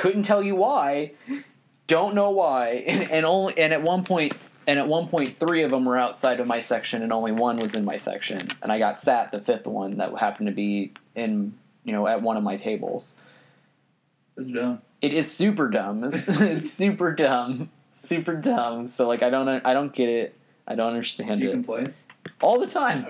[0.00, 1.12] Couldn't tell you why.
[1.86, 2.84] Don't know why.
[2.86, 5.98] And, and only and at one point and at one point three of them were
[5.98, 8.38] outside of my section, and only one was in my section.
[8.62, 11.52] And I got sat the fifth one that happened to be in
[11.84, 13.14] you know at one of my tables.
[14.36, 14.80] That's dumb.
[15.02, 16.02] It is super dumb.
[16.04, 17.68] It's, it's super dumb.
[17.92, 18.86] Super dumb.
[18.86, 20.34] So like I don't I don't get it.
[20.66, 21.66] I don't understand You it.
[21.66, 21.94] the time.
[22.40, 23.06] all the time.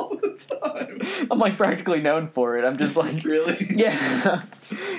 [0.46, 1.00] Time.
[1.30, 2.64] I'm like practically known for it.
[2.64, 3.66] I'm just like Really?
[3.70, 4.42] yeah.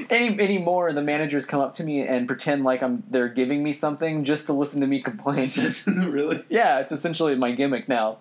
[0.10, 3.74] any anymore the managers come up to me and pretend like I'm they're giving me
[3.74, 5.52] something just to listen to me complain.
[5.88, 6.44] really?
[6.50, 8.18] yeah, it's essentially my gimmick now.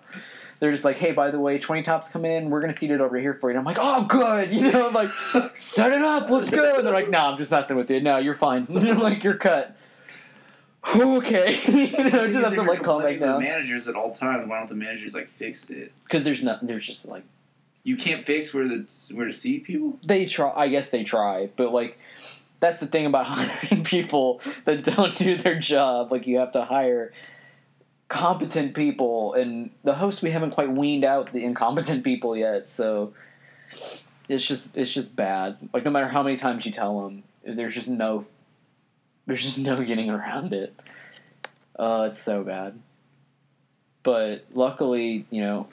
[0.59, 2.51] They're just like, hey, by the way, 20 tops coming in.
[2.51, 3.57] We're going to seat it over here for you.
[3.57, 4.53] And I'm like, oh, good.
[4.53, 5.09] You know, I'm like,
[5.57, 6.29] set it up.
[6.29, 6.75] Let's go.
[6.75, 7.99] And they're like, no, I'm just messing with you.
[7.99, 8.67] No, you're fine.
[8.69, 9.75] Like, you're cut.
[10.95, 11.59] Okay.
[11.67, 14.47] you know, just have to like calm back The managers at all times.
[14.47, 15.91] Why don't the managers like fix it?
[16.03, 17.23] Because there's not, there's just like,
[17.83, 19.99] You can't fix where the where to seat people.
[20.05, 21.99] they try, I guess they try, but like,
[22.59, 26.11] that's the thing about hiring people that don't do their job.
[26.11, 27.13] Like, you have to hire
[28.07, 32.67] competent people, and the host we haven't quite weaned out the incompetent people yet.
[32.67, 33.13] So
[34.27, 35.57] it's just it's just bad.
[35.73, 38.25] Like no matter how many times you tell them, there's just no
[39.31, 40.77] there's just no getting around it.
[41.79, 42.77] Uh, it's so bad.
[44.03, 45.67] But luckily, you know,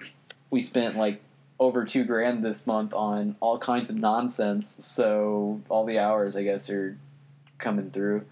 [0.49, 1.21] we spent like
[1.59, 4.77] over two grand this month on all kinds of nonsense.
[4.79, 6.97] So all the hours, I guess, are
[7.59, 8.27] coming through.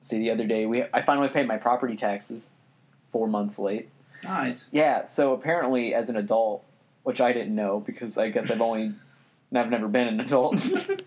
[0.00, 2.52] See, the other day we I finally paid my property taxes,
[3.10, 3.90] four months late.
[4.24, 4.66] Nice.
[4.72, 6.64] Yeah, so apparently as an adult,
[7.02, 8.94] which I didn't know because I guess I've only
[9.54, 10.66] I've never been an adult.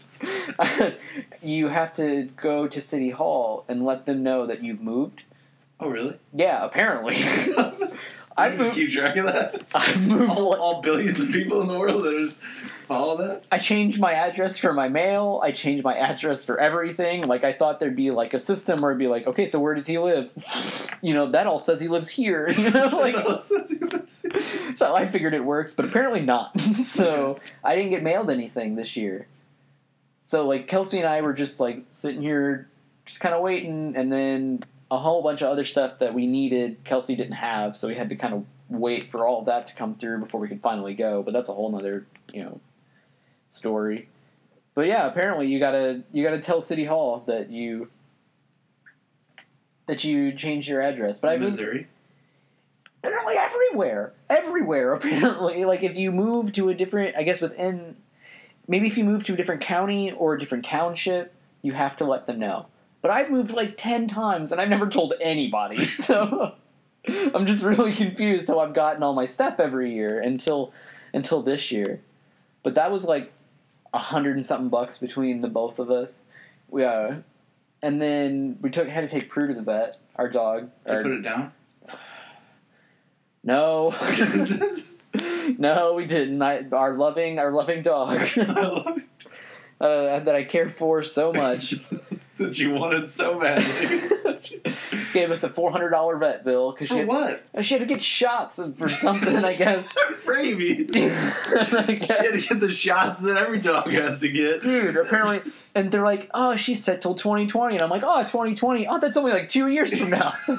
[1.41, 5.23] you have to go to city hall and let them know that you've moved.
[5.79, 6.17] Oh, really?
[6.34, 7.15] Yeah, apparently.
[8.37, 9.63] I moved keep track of that.
[9.75, 12.37] I moved All, all billions of people in the world that just
[12.87, 13.45] follow that.
[13.51, 15.39] I changed my address for my mail.
[15.41, 17.23] I changed my address for everything.
[17.23, 19.73] Like I thought there'd be like a system where it'd be like, okay, so where
[19.73, 20.31] does he live?
[21.01, 22.49] You know, that all says he lives here.
[22.57, 23.15] You know, like
[24.73, 26.59] so I figured it works, but apparently not.
[26.59, 29.27] so I didn't get mailed anything this year.
[30.25, 32.67] So like Kelsey and I were just like sitting here,
[33.05, 34.63] just kind of waiting, and then
[34.95, 38.10] a whole bunch of other stuff that we needed, Kelsey didn't have, so we had
[38.10, 40.93] to kind of wait for all of that to come through before we could finally
[40.93, 41.21] go.
[41.21, 42.62] But that's a whole nother, you know,
[43.49, 44.08] story.
[44.73, 47.89] But yeah, apparently you gotta you gotta tell City Hall that you
[49.86, 51.17] that you changed your address.
[51.19, 51.88] But I Missouri.
[53.03, 54.93] apparently everywhere, everywhere.
[54.95, 57.97] Apparently, like if you move to a different, I guess within,
[58.65, 62.05] maybe if you move to a different county or a different township, you have to
[62.05, 62.67] let them know.
[63.05, 66.55] But I've moved like ten times and I've never told anybody, so
[67.07, 70.73] I'm just really confused how I've gotten all my stuff every year until
[71.13, 72.01] until this year.
[72.63, 73.31] But that was like
[73.93, 76.23] a hundred and something bucks between the both of us.
[76.67, 77.17] We uh,
[77.83, 80.71] and then we took had to take Prue to the vet, our dog.
[80.87, 81.53] Did put it down?
[83.43, 83.93] no.
[85.59, 86.41] no, we didn't.
[86.41, 88.99] I, our loving, our loving dog uh,
[89.79, 91.75] that I care for so much
[92.37, 94.09] that you wanted so badly.
[95.13, 97.43] gave us a four hundred dollar vet bill because she For had, what?
[97.53, 99.43] Oh, she had to get shots for something.
[99.43, 99.87] I guess.
[100.25, 100.89] Rabies.
[100.95, 102.17] I guess.
[102.17, 104.61] had to get the shots that every dog has to get.
[104.61, 108.87] Dude, apparently, and they're like, "Oh, she's set till 2020," and I'm like, "Oh, 2020.
[108.87, 110.57] Oh, that's only like two years from now." So,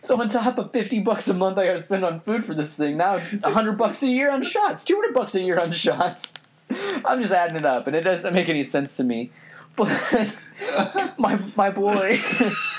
[0.00, 2.76] so on top of 50 bucks a month I gotta spend on food for this
[2.76, 6.32] thing, now 100 bucks a year on shots, 200 bucks a year on shots.
[7.04, 9.30] I'm just adding it up, and it doesn't make any sense to me.
[9.76, 10.34] But
[11.18, 12.20] my my boy,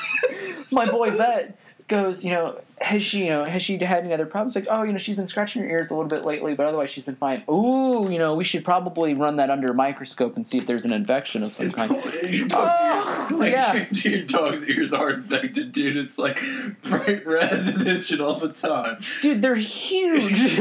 [0.72, 4.26] my boy vet goes, you know, has she, you know, has she had any other
[4.26, 4.56] problems?
[4.56, 6.90] Like, oh, you know, she's been scratching her ears a little bit lately, but otherwise
[6.90, 7.44] she's been fine.
[7.50, 10.84] Ooh, you know, we should probably run that under a microscope and see if there's
[10.86, 11.92] an infection of some kind.
[12.28, 13.86] Your dog's Oh, ears, like, yeah.
[13.92, 15.96] your, your dog's ears are infected, dude.
[15.98, 16.40] It's like
[16.84, 18.98] bright red and itching all the time.
[19.22, 20.58] Dude, they're huge.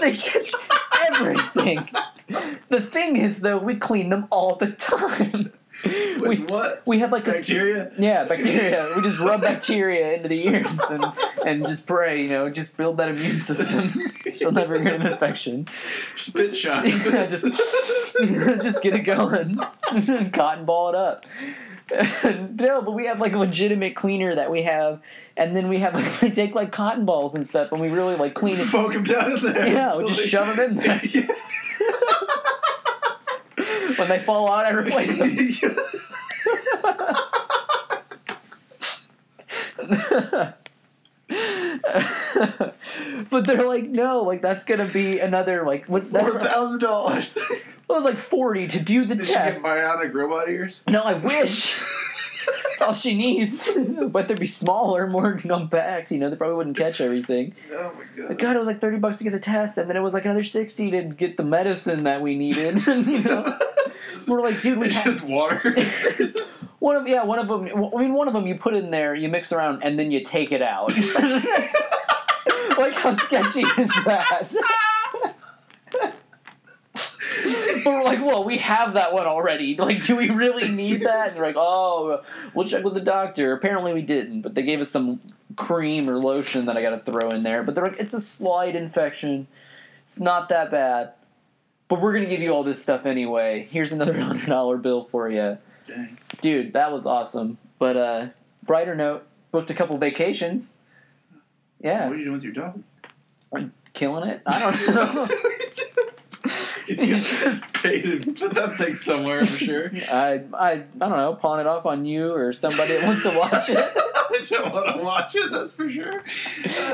[0.00, 0.52] they catch
[1.08, 1.88] everything.
[2.68, 5.52] The thing is, though, we clean them all the time.
[5.82, 6.82] With We, what?
[6.84, 7.92] we have like a Bacteria?
[7.96, 8.86] Yeah, bacteria.
[8.96, 11.04] We just rub bacteria into the ears and,
[11.46, 13.88] and just pray, you know, just build that immune system.
[14.38, 15.68] They'll never get an infection.
[16.16, 16.84] Spit shot.
[17.10, 17.44] Yeah, just
[18.20, 19.58] just get it going.
[20.32, 21.24] Cotton ball it up.
[22.24, 25.00] no, but we have like a legitimate cleaner that we have,
[25.36, 28.16] and then we have like we take like cotton balls and stuff, and we really
[28.16, 28.68] like clean it.
[28.68, 29.66] Poke him down in there.
[29.70, 31.00] Yeah, we just shove them in there.
[31.04, 31.26] Yeah.
[33.96, 35.36] When they fall out, I replace them.
[43.30, 46.22] but they're like, no, like that's gonna be another like what's that?
[46.22, 47.36] Four thousand dollars.
[47.36, 49.28] It was like forty to do the test.
[49.28, 50.82] Did she get bionic robot ears?
[50.88, 51.80] No, I wish.
[52.46, 53.76] That's all she needs.
[54.08, 56.10] but they'd be smaller, more compact.
[56.10, 57.54] You know, they probably wouldn't catch everything.
[57.72, 58.38] Oh my god.
[58.38, 60.24] God, it was like thirty bucks to get the test, and then it was like
[60.24, 62.84] another sixty to get the medicine that we needed.
[62.86, 63.58] you know,
[64.26, 65.74] we're like, dude, we It's have just water.
[66.78, 67.66] one of yeah, one of them.
[67.66, 70.20] I mean, one of them you put in there, you mix around, and then you
[70.22, 70.94] take it out.
[72.78, 74.50] like how sketchy is that?
[77.84, 79.74] but we're like, well, we have that one already.
[79.80, 81.28] Like, do we really need that?
[81.28, 82.22] And they're like, oh,
[82.54, 83.52] we'll check with the doctor.
[83.52, 85.20] Apparently, we didn't, but they gave us some
[85.56, 87.62] cream or lotion that I got to throw in there.
[87.62, 89.46] But they're like, it's a slight infection.
[90.04, 91.12] It's not that bad.
[91.88, 93.66] But we're gonna give you all this stuff anyway.
[93.68, 96.16] Here's another hundred dollar bill for you, Dang.
[96.40, 96.72] dude.
[96.74, 97.58] That was awesome.
[97.80, 98.26] But uh,
[98.62, 100.72] brighter note, booked a couple vacations.
[101.82, 102.82] Yeah, What are you doing with your dog?
[103.52, 104.42] I'm killing it.
[104.46, 105.28] I don't know.
[107.74, 109.90] Paid to put that thing somewhere, I'm sure.
[110.10, 113.38] I, I I don't know, pawn it off on you or somebody that wants to
[113.38, 113.78] watch it.
[114.32, 116.22] I don't want to watch it, that's for sure.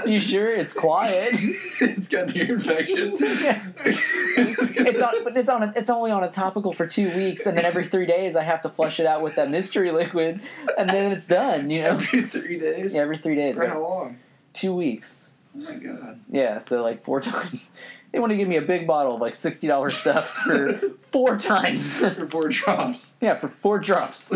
[0.07, 0.55] You sure?
[0.55, 1.31] It's quiet.
[1.35, 3.15] it's got ear infection.
[3.21, 3.63] Yeah.
[3.85, 5.63] It's on, but it's on.
[5.63, 8.43] A, it's only on a topical for two weeks, and then every three days I
[8.43, 10.41] have to flush it out with that mystery liquid,
[10.79, 11.71] and then it's done.
[11.71, 12.95] You know, Every three days?
[12.95, 14.19] yeah, every three days, For how long?
[14.53, 15.21] two weeks.
[15.59, 16.21] Oh my god.
[16.31, 17.71] Yeah, so like four times.
[18.13, 21.37] They want to give me a big bottle of like sixty dollars stuff for four
[21.37, 21.99] times.
[22.01, 23.15] For four drops.
[23.21, 24.33] yeah, for four drops,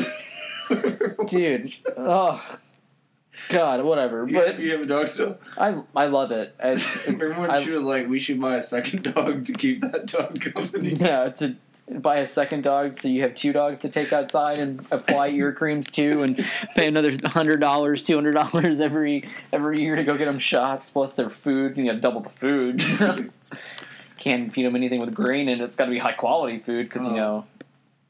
[1.28, 1.72] dude.
[1.96, 2.58] Oh,
[3.48, 4.26] God, whatever.
[4.28, 5.38] You, But you have a dog still?
[5.56, 6.54] I I love it.
[6.62, 9.52] It's, it's, Remember when I- she was like, "We should buy a second dog to
[9.52, 10.90] keep that dog company"?
[10.94, 11.56] Yeah, to
[11.98, 15.52] buy a second dog so you have two dogs to take outside and apply ear
[15.52, 16.36] creams to and
[16.76, 20.90] pay another hundred dollars, two hundred dollars every every year to go get them shots
[20.90, 21.76] plus their food.
[21.76, 22.80] You gotta double the food.
[24.18, 25.64] Can't feed them anything with grain in it.
[25.64, 27.16] It's got to be high quality food because you Oh.
[27.16, 27.46] know,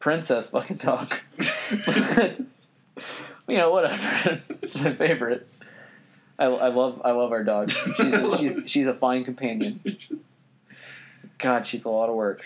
[0.00, 1.14] princess fucking dog.
[1.86, 2.38] but
[3.46, 4.40] you know, whatever.
[4.62, 5.46] it's my favorite.
[6.38, 7.70] I, I love I love our dog.
[7.70, 9.80] She's a, she's she's a fine companion.
[11.38, 12.42] God, she's a lot of work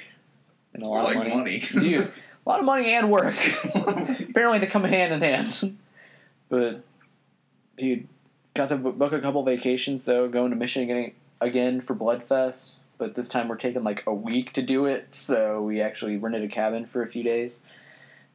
[0.75, 1.35] and a lot like of money.
[1.37, 1.59] money.
[1.61, 2.13] Dude,
[2.47, 3.37] a lot of money and work.
[3.75, 5.79] Apparently, they come hand in hand.
[6.49, 6.83] But,
[7.79, 8.07] dude,
[8.55, 10.29] got to book a couple vacations though.
[10.29, 14.63] Going to Michigan again for Bloodfest, but this time we're taking like a week to
[14.63, 15.15] do it.
[15.15, 17.61] So we actually rented a cabin for a few days,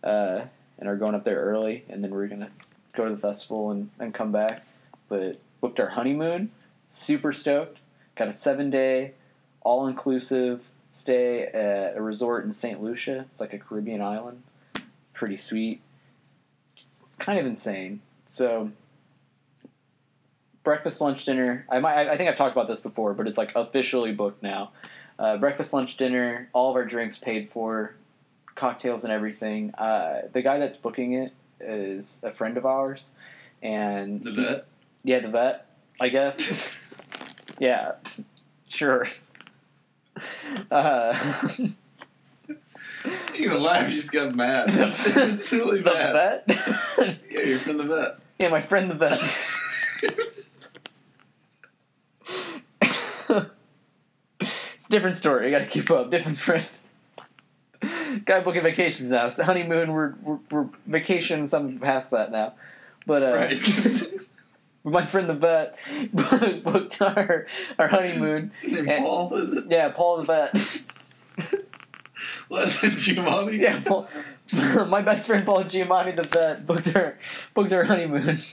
[0.04, 0.42] uh,
[0.80, 2.52] and are going up there early, and then we're gonna
[2.96, 4.64] go to the festival and, and come back.
[5.08, 6.52] But booked our honeymoon.
[6.88, 7.80] Super stoked.
[8.16, 9.14] Got a seven day,
[9.62, 12.82] all inclusive stay at a resort in St.
[12.82, 13.26] Lucia.
[13.32, 14.44] It's like a Caribbean island.
[15.14, 15.82] Pretty sweet.
[16.76, 18.02] It's kind of insane.
[18.28, 18.72] So,
[20.64, 21.66] breakfast, lunch, dinner.
[21.70, 22.08] I might.
[22.08, 24.72] I think I've talked about this before, but it's like officially booked now.
[25.18, 26.50] Uh, breakfast, lunch, dinner.
[26.54, 27.96] All of our drinks paid for,
[28.56, 29.74] cocktails and everything.
[29.76, 33.10] Uh, the guy that's booking it is a friend of ours,
[33.62, 34.66] and the he- vet.
[35.04, 35.66] yeah, the vet.
[36.00, 36.78] I guess.
[37.60, 37.94] yeah,
[38.70, 39.10] sure.
[40.72, 41.18] Uh,
[43.34, 43.90] You gonna laugh?
[43.90, 44.66] You just got mad.
[44.72, 46.44] it's really the bad.
[46.46, 47.20] vet.
[47.32, 48.20] Yeah, you're from the vet.
[48.40, 49.22] yeah, my friend the vet.
[54.42, 55.48] it's a different story.
[55.48, 56.10] I gotta keep up.
[56.12, 56.68] Different friend.
[58.26, 59.30] Guy booking vacations now.
[59.30, 59.94] So honeymoon.
[59.94, 61.48] We're we're, we're vacation.
[61.48, 62.54] Some past that now.
[63.06, 63.58] But uh, right.
[64.90, 65.78] My friend the vet
[66.64, 67.48] booked our
[67.78, 68.52] our honeymoon.
[68.64, 69.66] And- Paul, is it?
[69.70, 70.54] Yeah, Paul the vet.
[72.50, 73.60] Less than Giamatti.
[73.60, 74.08] Yeah, Paul,
[74.88, 77.18] my best friend Paul Giamatti the vet booked her
[77.54, 78.38] booked her honeymoon.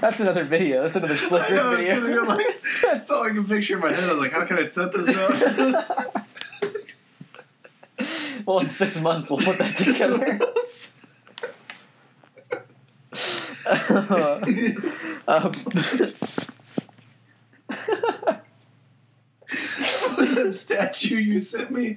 [0.00, 0.82] That's another video.
[0.82, 2.24] That's another slicker know, video.
[2.24, 4.04] like, that's all I can picture in my head.
[4.04, 6.26] I was like, how can I set this up?
[8.46, 10.40] well, in six months we'll put that together.
[15.28, 15.52] Um,
[20.52, 21.96] statue you sent me.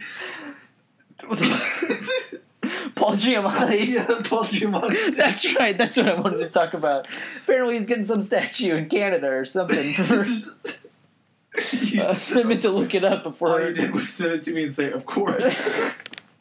[2.96, 3.88] Paul Giamatti.
[3.94, 5.16] yeah, Paul Giamatti statue.
[5.16, 5.78] That's right.
[5.78, 7.08] That's what I wanted to talk about.
[7.44, 9.94] Apparently, he's getting some statue in Canada or something.
[9.94, 10.22] For,
[12.00, 13.50] uh, I meant to look it up before.
[13.50, 15.44] all you did was send it to me and say, of course.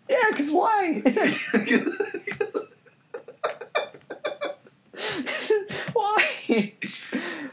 [0.09, 1.03] yeah, because why?
[5.93, 6.29] why?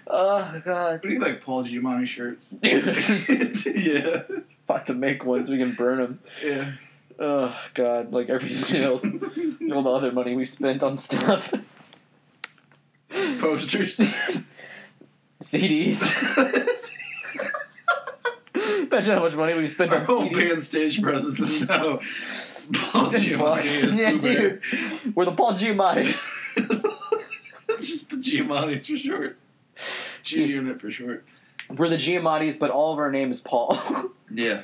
[0.10, 2.54] Oh god, do you like, Paul Giamatti shirts?
[2.64, 4.22] yeah,
[4.64, 6.20] About to make one so we can burn them.
[6.44, 6.72] yeah.
[7.20, 9.04] Oh god, like everything else,
[9.74, 11.52] all the other money we spent on stuff,
[13.40, 13.98] Posters.
[15.44, 16.02] CDs.
[18.56, 20.34] Imagine how much money we spent Our on whole CDs.
[20.50, 22.00] band stage presence is now
[22.74, 24.62] Paul Giamatti yeah, dude.
[25.16, 26.94] We're the Paul Giamattis.
[27.82, 29.38] Just the Giamattis for short.
[30.24, 31.26] G unit for short.
[31.70, 33.78] We're the Giamattis, but all of our name is Paul.
[34.30, 34.63] Yeah.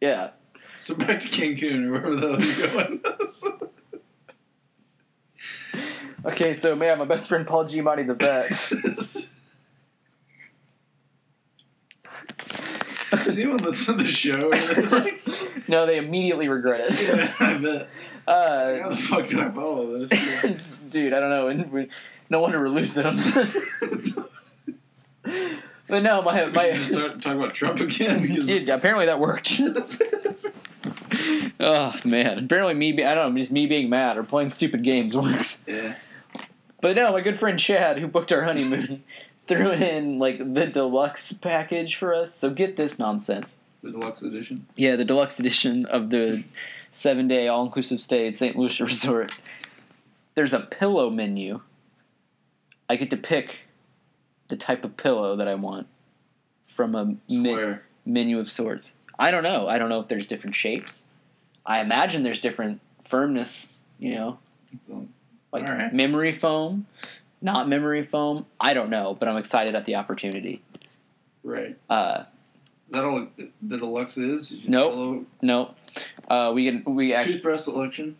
[0.00, 0.30] yeah.
[0.78, 3.02] So back to Cancun or wherever the hell you're going.
[6.24, 8.48] Okay, so man, my best friend Paul Giamatti the vet.
[13.24, 14.32] Does anyone listen to the show?
[14.90, 17.02] Like, no, they immediately regret it.
[17.02, 17.88] yeah, I bet.
[18.28, 20.60] Uh, How the fuck did I follow this?
[20.90, 21.48] Dude, I don't know.
[21.48, 21.88] And we,
[22.28, 24.26] no wonder we're losing them.
[25.88, 28.22] but no, my my just talk, talk about Trump again.
[28.22, 29.60] dude, apparently that worked.
[31.60, 34.82] oh man, apparently me, be- I don't know, just me being mad or playing stupid
[34.82, 35.58] games works.
[35.66, 35.96] yeah.
[36.80, 39.04] But no, my good friend Chad, who booked our honeymoon,
[39.46, 42.34] threw in like the deluxe package for us.
[42.34, 43.56] So get this nonsense.
[43.82, 44.66] The deluxe edition.
[44.76, 46.44] Yeah, the deluxe edition of the
[46.92, 48.56] seven day all inclusive stay at St.
[48.56, 49.32] Lucia Resort.
[50.34, 51.60] There's a pillow menu.
[52.88, 53.60] I get to pick
[54.48, 55.86] the type of pillow that I want
[56.66, 58.94] from a me- menu of sorts.
[59.18, 59.68] I don't know.
[59.68, 61.04] I don't know if there's different shapes.
[61.66, 64.38] I imagine there's different firmness, you know,
[64.86, 65.06] So,
[65.52, 65.92] like Alright.
[65.92, 66.86] memory foam,
[67.42, 68.46] not memory foam.
[68.58, 70.62] I don't know, but I'm excited at the opportunity.
[71.44, 71.76] right.
[71.88, 72.24] Uh,
[72.86, 73.26] Is that all
[73.62, 74.50] the deluxe is?
[74.52, 74.92] Is Nope.
[74.92, 75.74] pillow- no,
[76.28, 78.16] uh, we can we actually Toothbrush selection.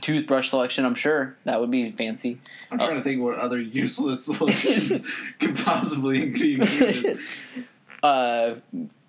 [0.00, 2.40] Toothbrush selection, I'm sure that would be fancy.
[2.70, 5.02] I'm trying to think what other useless solutions
[5.38, 7.18] could possibly be included.
[8.02, 8.54] uh,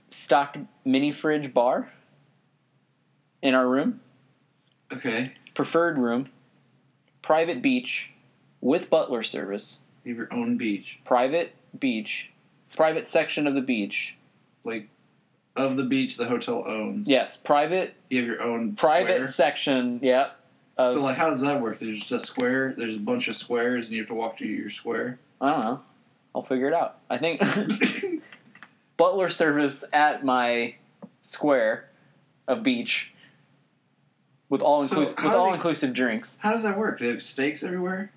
[0.10, 1.92] stock mini fridge bar
[3.42, 4.00] in our room,
[4.94, 5.34] Okay.
[5.56, 6.30] preferred room,
[7.24, 8.12] private beach
[8.62, 11.00] with butler service, You have your own beach.
[11.04, 12.30] private beach,
[12.76, 14.16] private section of the beach.
[14.64, 14.88] Like
[15.56, 17.08] of the beach the hotel owns.
[17.08, 19.28] Yes, private You have your own private square.
[19.30, 20.00] section.
[20.04, 20.30] Yeah.
[20.78, 21.80] Of, so like how does that work?
[21.80, 24.46] There's just a square, there's a bunch of squares and you have to walk to
[24.46, 25.20] your square.
[25.40, 25.82] I don't know.
[26.34, 26.98] I'll figure it out.
[27.10, 27.42] I think
[28.98, 30.76] butler service at my
[31.22, 31.90] square
[32.48, 33.14] of beach
[34.50, 36.38] with all inclusive how with all they- inclusive drinks.
[36.42, 37.00] how does that work?
[37.00, 38.12] They have stakes everywhere?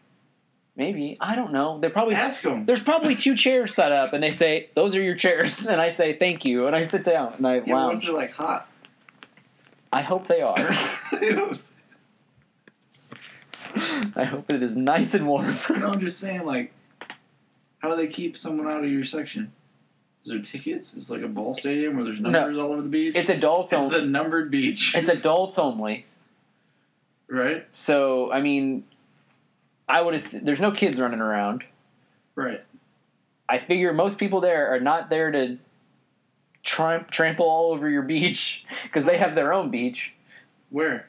[0.76, 1.78] Maybe I don't know.
[1.80, 2.66] They're probably Ask them.
[2.66, 5.88] there's probably two chairs set up, and they say those are your chairs, and I
[5.90, 8.04] say thank you, and I sit down and I Yeah, what if lounge.
[8.06, 8.68] they're like hot?
[9.92, 10.58] I hope they are.
[14.16, 15.46] I hope it is nice and warm.
[15.70, 16.72] no, I'm just saying like
[17.78, 19.52] how do they keep someone out of your section?
[20.24, 20.94] Is there tickets?
[20.94, 22.30] Is it like a ball stadium where there's No.
[22.30, 23.14] numbers all over the beach?
[23.14, 23.94] It's adults only.
[23.94, 24.94] It's the numbered beach.
[24.96, 26.06] It's adults only.
[27.28, 27.66] right?
[27.70, 28.84] So I mean,
[29.88, 30.14] I would.
[30.14, 31.64] Assume, there's no kids running around.
[32.34, 32.62] Right.
[33.48, 35.58] I figure most people there are not there to
[36.62, 40.14] tramp, trample all over your beach because they have their own beach.
[40.70, 41.06] Where?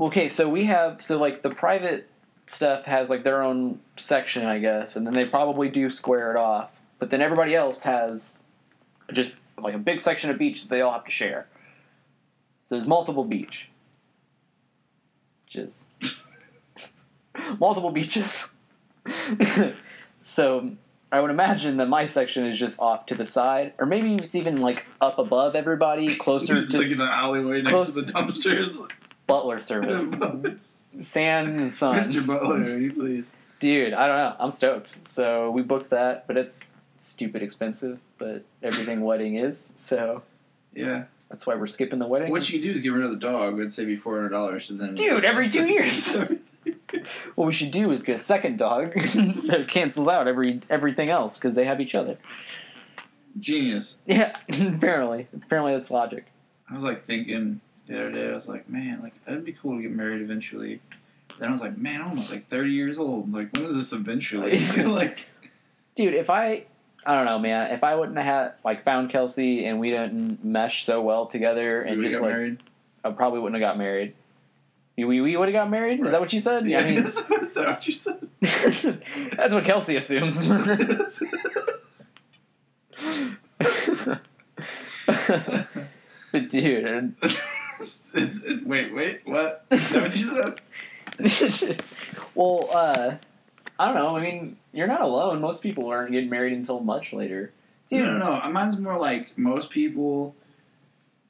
[0.00, 2.08] Okay, so we have so like the private
[2.46, 6.36] stuff has like their own section, I guess, and then they probably do square it
[6.36, 6.80] off.
[6.98, 8.38] But then everybody else has
[9.12, 11.46] just like a big section of beach that they all have to share.
[12.64, 13.70] So there's multiple beach.
[15.46, 15.86] Just
[17.58, 18.46] multiple beaches.
[20.22, 20.76] so
[21.10, 24.34] I would imagine that my section is just off to the side, or maybe it's
[24.34, 28.78] even like up above everybody, closer to like the alleyway next close- to the dumpsters.
[29.28, 30.10] Butler service.
[31.00, 32.00] Sand and sun.
[32.00, 32.26] Mr.
[32.26, 33.30] Butler, please.
[33.60, 34.36] Dude, I don't know.
[34.40, 34.96] I'm stoked.
[35.06, 36.64] So we booked that, but it's
[36.98, 39.72] stupid expensive, but everything wedding is.
[39.76, 40.22] So
[40.74, 41.04] Yeah.
[41.28, 42.30] that's why we're skipping the wedding.
[42.32, 43.58] What you could do is get rid of the dog.
[43.58, 46.16] It'd save you four hundred dollars, and then Dude, every two years.
[47.36, 51.10] what we should do is get a second dog so it cancels out every everything
[51.10, 52.16] else because they have each other.
[53.38, 53.96] Genius.
[54.06, 55.28] Yeah, apparently.
[55.34, 56.26] Apparently that's logic.
[56.70, 58.28] I was like thinking the other day.
[58.28, 60.80] I was like, man, like that'd be cool to get married eventually.
[61.38, 63.32] Then I was like, man, I'm almost like thirty years old.
[63.32, 64.58] Like, when is this eventually?
[64.84, 65.18] like,
[65.94, 66.66] Dude, if I
[67.06, 67.70] I don't know, man.
[67.72, 71.82] If I wouldn't have had like found Kelsey and we didn't mesh so well together
[71.82, 72.62] and just like married.
[73.04, 74.14] I probably wouldn't have got married.
[74.96, 76.04] We, we would have got married?
[76.04, 76.66] Is that what you said?
[76.66, 78.28] Yeah, I mean, is that what you said?
[79.36, 80.48] that's what Kelsey assumes.
[86.32, 87.14] but dude,
[88.14, 89.64] Is it- wait, wait, what?
[89.70, 91.82] Is that what you said?
[92.34, 93.14] well, uh,
[93.78, 94.16] I don't know.
[94.16, 95.40] I mean, you're not alone.
[95.40, 97.52] Most people aren't getting married until much later.
[97.88, 98.50] Dude, No, no, no.
[98.50, 100.34] Mine's more like most people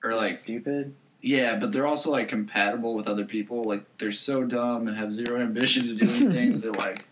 [0.05, 0.95] are like, stupid.
[1.21, 3.63] yeah, but they're also like compatible with other people.
[3.65, 6.59] Like they're so dumb and have zero ambition to do anything.
[6.59, 7.05] they're like,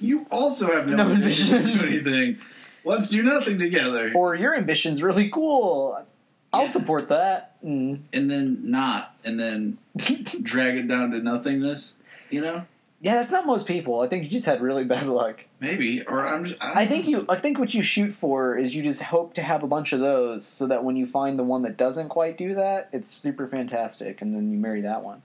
[0.00, 2.38] you also have no, No ambition to do anything.
[2.84, 4.10] Let's do nothing together.
[4.14, 6.04] Or your ambition's really cool.
[6.52, 7.48] I'll support that.
[7.64, 8.00] Mm.
[8.12, 9.78] and then not, and then
[10.42, 11.94] drag it down to nothingness.
[12.30, 12.64] You know,
[13.00, 14.00] yeah, that's not most people.
[14.00, 15.40] I think you just had really bad luck.
[15.60, 16.02] maybe.
[16.06, 16.62] Or I'm just.
[16.62, 17.20] I, I think know.
[17.20, 17.26] you.
[17.28, 20.00] I think what you shoot for is you just hope to have a bunch of
[20.00, 23.48] those, so that when you find the one that doesn't quite do that, it's super
[23.48, 25.22] fantastic, and then you marry that one.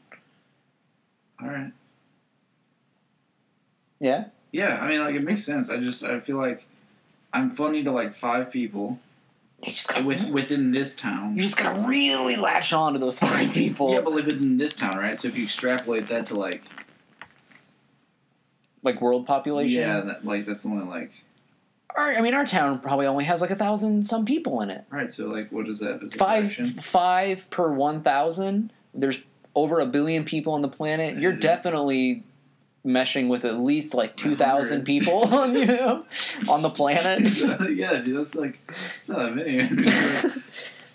[1.41, 1.71] All right.
[3.99, 4.25] Yeah.
[4.51, 5.69] Yeah, I mean, like it makes sense.
[5.69, 6.65] I just I feel like
[7.33, 8.99] I'm funny to like five people
[9.63, 11.35] You just got with within this town.
[11.35, 13.91] You just gotta really latch on to those five people.
[13.91, 15.17] Yeah, but like within this town, right?
[15.17, 16.61] So if you extrapolate that to like
[18.83, 19.81] like world population.
[19.81, 21.11] yeah, that like that's only like
[21.95, 24.85] Our, I mean, our town probably only has like a thousand some people in it.
[24.89, 25.11] right.
[25.11, 26.03] So like, what is that?
[26.03, 26.79] Is Five, fraction?
[26.83, 28.71] five per one thousand.
[28.93, 29.17] There's
[29.55, 31.17] over a billion people on the planet.
[31.17, 32.23] You're definitely
[32.85, 34.37] meshing with at least like two hundred.
[34.39, 36.03] thousand people, you know,
[36.49, 37.21] on the planet.
[37.75, 38.59] yeah, dude, that's like
[39.01, 40.33] it's not that many.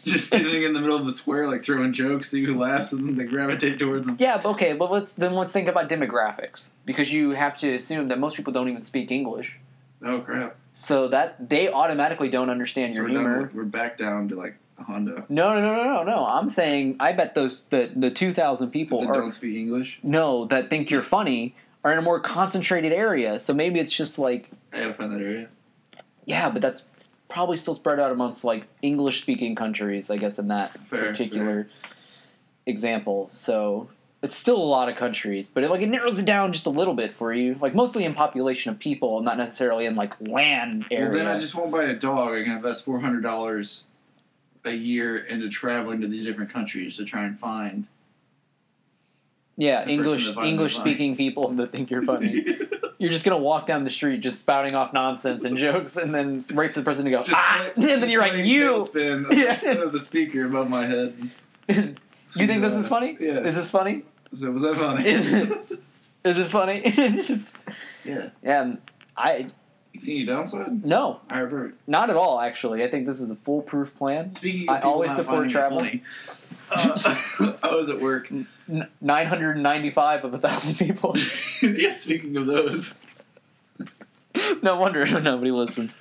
[0.05, 3.07] Just standing in the middle of the square, like throwing jokes, see who laughs, and
[3.07, 4.17] then they gravitate towards them.
[4.19, 8.19] Yeah, okay, but let's then let's think about demographics because you have to assume that
[8.19, 9.59] most people don't even speak English,
[10.05, 10.57] Oh crap!
[10.75, 13.47] so that they automatically don't understand So your we're, humor.
[13.47, 15.25] to- we're back down to like Honda.
[15.29, 16.27] No, no, no, no, no, no.
[16.27, 20.01] I'm saying I bet those the the two thousand people that are don't speak English.
[20.03, 21.55] no that think you're funny
[21.85, 23.41] are in a more concentrated area.
[23.41, 25.49] So maybe it's just like I gotta find that area.
[26.25, 26.83] yeah, but that's
[27.29, 31.69] probably still spread out amongst like English speaking countries, I guess, in that Fair, particular
[32.67, 33.29] example.
[33.31, 33.89] So
[34.23, 36.71] it's still a lot of countries, but it like it narrows it down just a
[36.71, 37.57] little bit for you.
[37.61, 41.09] Like mostly in population of people, not necessarily in like land area.
[41.09, 42.33] Well, then I just won't buy a dog.
[42.33, 43.85] I can invest four hundred dollars
[44.65, 47.89] a year into traveling to these different countries to try and find.
[49.57, 52.45] Yeah, English that finds me English speaking people that think you're funny.
[52.99, 56.45] You're just gonna walk down the street just spouting off nonsense and jokes, and then
[56.55, 58.75] wait for the person to go Just ah, play- and then you're like you.
[58.95, 59.57] of- Yeah.
[59.87, 61.31] the speaker above my head.
[61.69, 61.97] you
[62.47, 63.17] think this is funny?
[63.19, 63.41] Yeah.
[63.41, 64.05] Is this funny?
[64.35, 65.09] So was that funny?
[65.09, 65.73] Is
[66.25, 66.81] Is this funny?
[67.23, 67.49] Just-
[68.05, 68.31] yeah.
[68.45, 68.79] yeah, and
[69.17, 69.47] I
[69.93, 70.87] You see any downside?
[70.87, 71.75] no, I heard.
[71.89, 72.39] not at all.
[72.39, 74.33] Actually, I think this is a foolproof plan.
[74.33, 75.85] Speaking of I always support travel.
[76.71, 78.31] Uh, I was at work.
[78.31, 78.47] N-
[79.01, 81.17] 995 of a thousand people.
[81.63, 82.95] yeah, speaking of those.
[84.63, 85.93] no wonder nobody listens.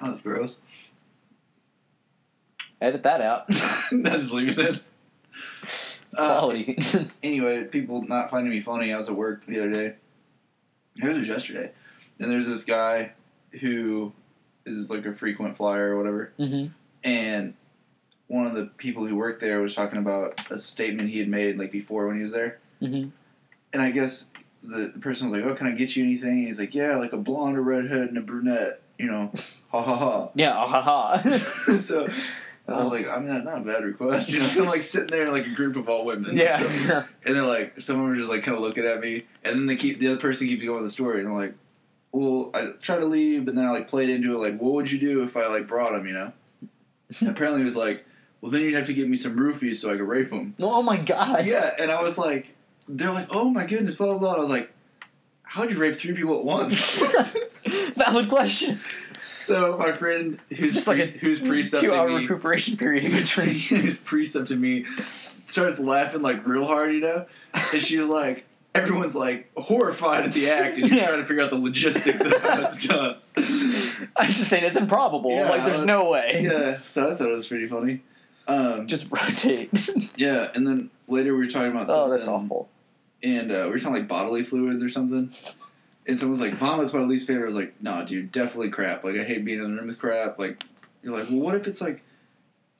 [0.00, 0.56] That was gross.
[2.80, 3.46] Edit that out.
[3.92, 4.82] Not just leaving it.
[6.16, 6.78] Uh, Quality.
[7.22, 8.90] anyway, people not finding me funny.
[8.90, 9.94] I was at work the other day.
[10.96, 11.72] It was yesterday,
[12.18, 13.12] and there's this guy
[13.60, 14.14] who
[14.66, 16.66] is like a frequent flyer or whatever, hmm
[17.04, 17.54] and
[18.28, 21.56] one of the people who worked there was talking about a statement he had made
[21.58, 23.08] like before when he was there, hmm
[23.72, 24.26] and I guess
[24.62, 27.12] the person was like, "Oh, can I get you anything?" And he's like, "Yeah, like
[27.12, 29.30] a blonde, a redhead, and a brunette." You know,
[29.70, 30.28] ha ha ha.
[30.34, 31.18] Yeah, ah, ha ha.
[31.18, 31.76] ha.
[31.76, 32.08] so.
[32.68, 34.46] I was like, I mean, that's not a bad request, you know.
[34.46, 36.36] So I'm like sitting there in like a group of all women.
[36.36, 37.04] So- yeah.
[37.24, 39.54] and they're like, some of them are just like kind of looking at me, and
[39.54, 41.54] then they keep the other person keeps going with the story, and I'm like,
[42.12, 44.90] well, I try to leave, but then I like played into it, like, what would
[44.90, 46.32] you do if I like brought him, you know?
[47.26, 48.04] Apparently, it was like,
[48.40, 50.54] well, then you'd have to give me some roofies so I could rape him.
[50.60, 51.46] oh my god.
[51.46, 52.54] Yeah, and I was like,
[52.88, 54.30] they're like, oh my goodness, blah blah blah.
[54.32, 54.70] And I was like,
[55.42, 56.98] how'd you rape three people at once?
[57.96, 58.78] Valid question.
[59.34, 63.12] so my friend, who's Just like pre- a who's precepting two-hour me, recuperation period in
[63.12, 63.48] between.
[63.54, 64.86] who's precepting me,
[65.46, 67.26] starts laughing like real hard, you know,
[67.72, 68.44] and she's like,
[68.82, 71.06] everyone's like horrified at the act, and you're Yeah.
[71.08, 73.16] trying to figure out the logistics of how it's done.
[74.16, 75.30] I'm just saying it's improbable.
[75.32, 76.40] Yeah, like there's uh, no way.
[76.42, 78.02] yeah, so I thought it was pretty funny.
[78.48, 79.70] Um, Just rotate.
[80.16, 82.12] yeah, and then later we were talking about something.
[82.12, 82.68] oh, that's awful.
[83.22, 85.32] and uh, we were talking like bodily fluids or something.
[86.06, 87.42] And someone's like, vomit's my least favorite.
[87.42, 89.02] I was like, nah, dude, definitely crap.
[89.02, 90.38] Like, I hate being in the room with crap.
[90.38, 90.60] Like,
[91.02, 92.04] you're like, well, what if it's like,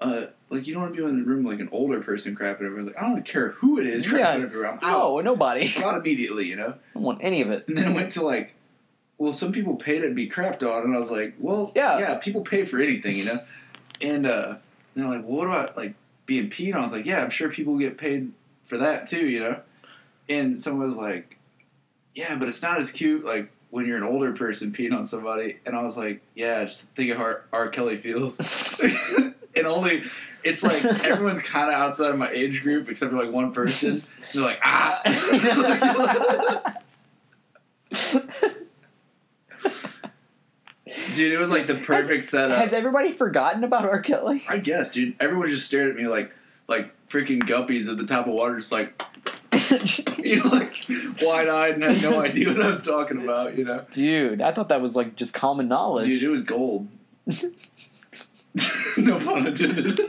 [0.01, 2.63] uh, like you don't want to be in the room like an older person crapping
[2.67, 2.81] everywhere.
[2.81, 4.31] I like, I don't care who it is crapping Yeah.
[4.33, 4.69] everywhere.
[4.73, 4.99] I'm out.
[5.15, 5.73] No, nobody.
[5.81, 6.69] Not immediately, you know.
[6.75, 7.67] I don't want any of it.
[7.69, 8.53] And then it went to like,
[9.19, 11.99] well, some people pay to be crapped on, and I was like, well, Yeah.
[11.99, 13.39] yeah, people pay for anything, you know.
[14.03, 14.57] And uh,
[14.95, 15.95] they're like, well, what about like
[16.27, 16.81] being peed on?
[16.81, 18.33] I was like, yeah, I'm sure people get paid
[18.69, 19.61] for that too, you know.
[20.29, 21.39] And someone was like,
[22.15, 25.57] yeah, but it's not as cute like when you're an older person peeing on somebody.
[25.65, 27.37] And I was like, yeah, just think of how.
[27.53, 27.69] R.
[27.69, 28.39] Kelly feels.
[29.57, 30.05] and only.
[30.45, 34.05] It's like everyone's kind of outside of my age group except for like one person.
[34.33, 35.03] They're like, ah.
[41.15, 42.59] Dude, it was like the perfect setup.
[42.59, 44.01] Has everybody forgotten about R.
[44.01, 44.45] Kelly?
[44.49, 45.17] I guess, dude.
[45.19, 46.31] Everyone just stared at me like
[46.69, 49.03] like freaking guppies at the top of water, just like
[50.19, 50.77] you know, like
[51.21, 53.57] wide eyed and had no idea what I was talking about.
[53.57, 56.07] You know, Dude, I thought that was like just common knowledge.
[56.07, 56.87] dude, it was gold.
[58.97, 60.01] no pun intended.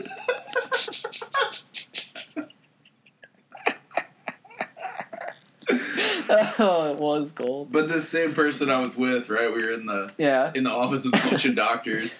[6.30, 7.72] oh, it was gold.
[7.72, 9.52] but this same person I was with, right?
[9.52, 12.16] We were in the Yeah, in the office with a bunch of doctors,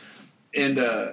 [0.54, 1.12] and uh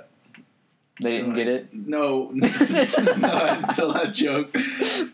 [1.01, 1.73] they didn't get it.
[1.73, 4.55] No, no, I didn't tell that joke.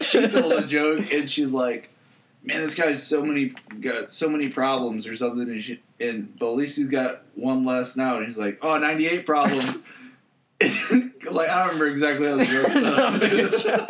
[0.01, 1.89] She told a joke, and she's like,
[2.43, 6.51] "Man, this guy's so many got so many problems or something." And, she, and but
[6.51, 8.17] at least he's got one less now.
[8.17, 9.83] And he's like, "Oh, 98 problems."
[10.61, 13.87] like I don't remember exactly how the joke a.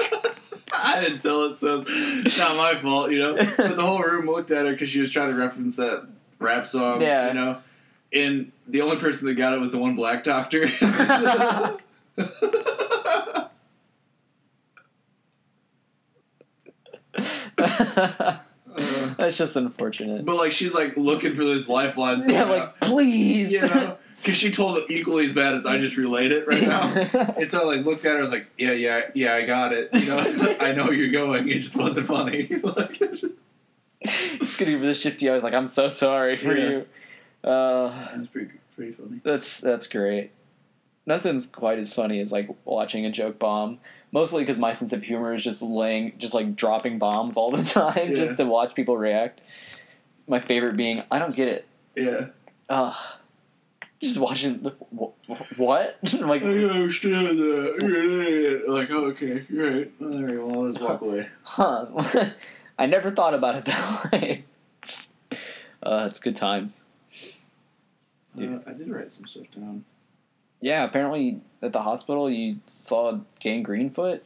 [0.73, 3.35] I didn't tell it, so it's not my fault, you know.
[3.57, 6.07] But the whole room looked at her because she was trying to reference that
[6.39, 7.27] rap song, Yeah.
[7.27, 7.57] you know.
[8.13, 10.67] And the only person that got it was the one black doctor.
[19.21, 20.25] That's just unfortunate.
[20.25, 22.21] but like she's like looking for this lifeline.
[22.29, 23.51] Yeah, like please.
[23.51, 26.61] you know, because she told it equally as bad as I just relayed it right
[26.61, 26.93] now.
[27.37, 28.17] And so I like looked at her.
[28.17, 29.89] I was like, "Yeah, yeah, yeah, I got it.
[29.93, 30.17] You know,
[30.59, 31.49] I know where you're going.
[31.49, 35.29] It just wasn't funny." like, it's just- gonna give it a shifty.
[35.29, 36.69] I was like, I'm so sorry for Yeah.
[36.69, 37.49] you.
[37.49, 39.21] Uh, that's pretty pretty funny.
[39.23, 40.31] that's that's great.
[41.05, 43.79] Nothing's quite as funny as like watching a joke bomb.
[44.13, 47.63] Mostly because my sense of humor is just laying, just like dropping bombs all the
[47.69, 48.15] time, Yeah.
[48.15, 49.39] just to watch people react.
[50.27, 51.65] My favorite being, I don't get it.
[51.95, 52.27] Yeah.
[52.69, 52.95] Ugh.
[54.01, 54.63] Just watching.
[54.63, 55.97] the- wh- What?
[56.13, 57.77] like, I don't understand that.
[57.83, 58.69] You're an idiot.
[58.69, 59.91] Like, oh, okay, you're right.
[60.01, 61.27] All right, well, I'll just walk away.
[61.43, 61.85] huh?
[62.79, 64.45] I never thought about it that way.
[64.83, 65.09] Just,
[65.83, 66.83] uh, it's good times.
[68.39, 69.85] Uh, I did write some stuff down.
[70.61, 74.23] Yeah, apparently at the hospital you saw gangrene foot.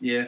[0.00, 0.26] Yeah,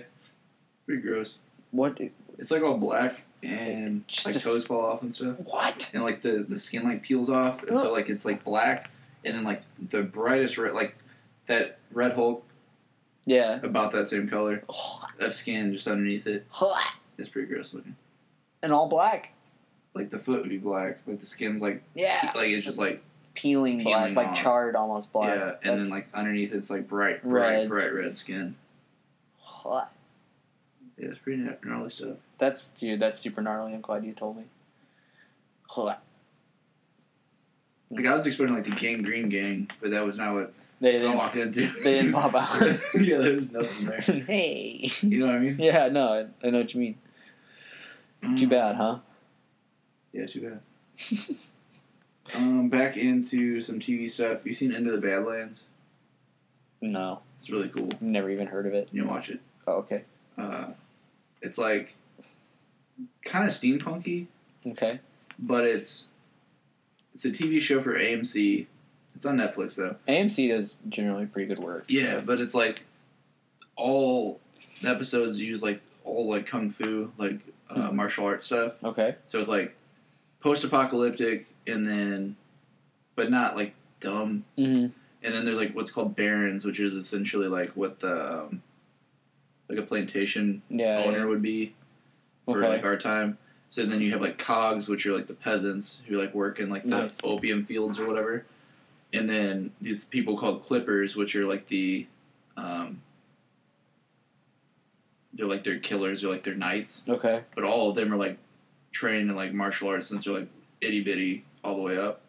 [0.86, 1.34] pretty gross.
[1.70, 1.98] What?
[2.38, 5.90] It's like all black and Just like toes fall off and stuff, What?
[5.92, 8.90] and like the the skin like peels off, and so like it's like black,
[9.24, 10.94] and then like the brightest red, like
[11.46, 12.44] that red Hulk,
[13.26, 13.60] Yeah.
[13.62, 14.62] about that same color
[15.18, 16.46] of skin just underneath it.
[16.60, 16.72] And
[17.18, 17.96] It's pretty gross looking.
[18.62, 19.32] And all black.
[19.94, 22.32] Like the foot would be black, like the skin's like Yeah.
[22.34, 23.02] like it's just like
[23.38, 24.36] Peeling, black, Peeling like off.
[24.42, 25.28] charred almost black.
[25.36, 27.68] yeah, and That's- then like underneath it's like bright, Red.
[27.68, 28.56] bright, bright red skin.
[29.62, 29.92] What?
[30.98, 32.16] Yeah, it's pretty gnarly stuff.
[32.38, 32.98] That's dude.
[33.00, 33.72] That's super gnarly.
[33.74, 34.44] I'm glad you told me.
[35.74, 36.02] What?
[37.90, 40.98] Like I was expecting like the Gangreen Gang, but that was not what They I
[40.98, 41.16] didn't.
[41.16, 41.70] walked into.
[41.84, 42.60] They didn't pop out.
[43.00, 44.00] yeah, there was nothing there.
[44.26, 44.90] hey.
[45.00, 45.56] You know what I mean?
[45.60, 45.88] Yeah.
[45.88, 46.12] No.
[46.42, 46.98] I, I know what you mean.
[48.36, 48.50] Too Mm.
[48.50, 48.98] bad, huh?
[50.12, 51.36] Yeah, too bad.
[52.34, 54.44] Um, back into some TV stuff.
[54.44, 55.62] You seen Into the Badlands?
[56.80, 57.20] No.
[57.38, 57.88] It's really cool.
[58.00, 58.88] Never even heard of it.
[58.92, 59.40] You watch it.
[59.66, 60.02] Oh, okay.
[60.36, 60.68] Uh,
[61.42, 61.94] it's like
[63.24, 64.26] kind of steampunky,
[64.66, 64.98] Okay.
[65.38, 66.08] but it's
[67.14, 68.66] it's a TV show for AMC.
[69.14, 69.96] It's on Netflix though.
[70.08, 71.84] AMC does generally pretty good work.
[71.88, 72.82] Yeah, but it's like
[73.76, 74.40] all
[74.84, 77.96] episodes use like all like kung fu, like uh, Hmm.
[77.96, 78.72] martial arts stuff.
[78.82, 79.14] Okay.
[79.28, 79.76] So it's like
[80.40, 82.36] post-apocalyptic, and then,
[83.14, 84.44] but not like dumb.
[84.56, 84.86] Mm-hmm.
[85.22, 88.62] And then there's like what's called barons, which is essentially like what the um,
[89.68, 91.02] like a plantation Yeah.
[91.04, 91.74] owner would be
[92.46, 92.68] for Okay.
[92.68, 93.36] like our time.
[93.68, 96.70] So then you have like cogs, which are like the peasants who like work in
[96.70, 97.18] like the Nice.
[97.22, 98.46] opium fields or whatever.
[99.12, 102.06] And then these people called clippers, which are like the,
[102.56, 103.02] um,
[105.34, 107.02] they're like their killers or like their knights.
[107.08, 107.42] Okay.
[107.54, 108.38] But all of them are like
[108.92, 110.48] trained in like martial arts since they're like
[110.80, 112.20] itty bitty all the way up.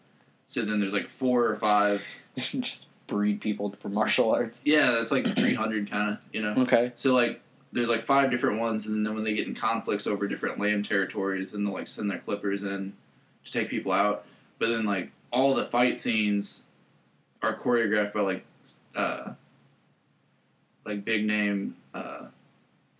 [0.48, 2.02] So then there's like four or five.
[2.36, 4.62] Just breed people for martial arts.
[4.64, 6.54] Yeah, that's like 300 kind of, you know.
[6.64, 6.92] Okay.
[6.96, 10.28] So like there's like five different ones, and then when they get in conflicts over
[10.28, 12.94] different land territories, then they'll like send their clippers in
[13.46, 14.26] to take people out.
[14.58, 16.64] But then like all the fight scenes
[17.42, 18.46] are choreographed by like
[18.96, 19.34] uh
[20.86, 22.26] like big name uh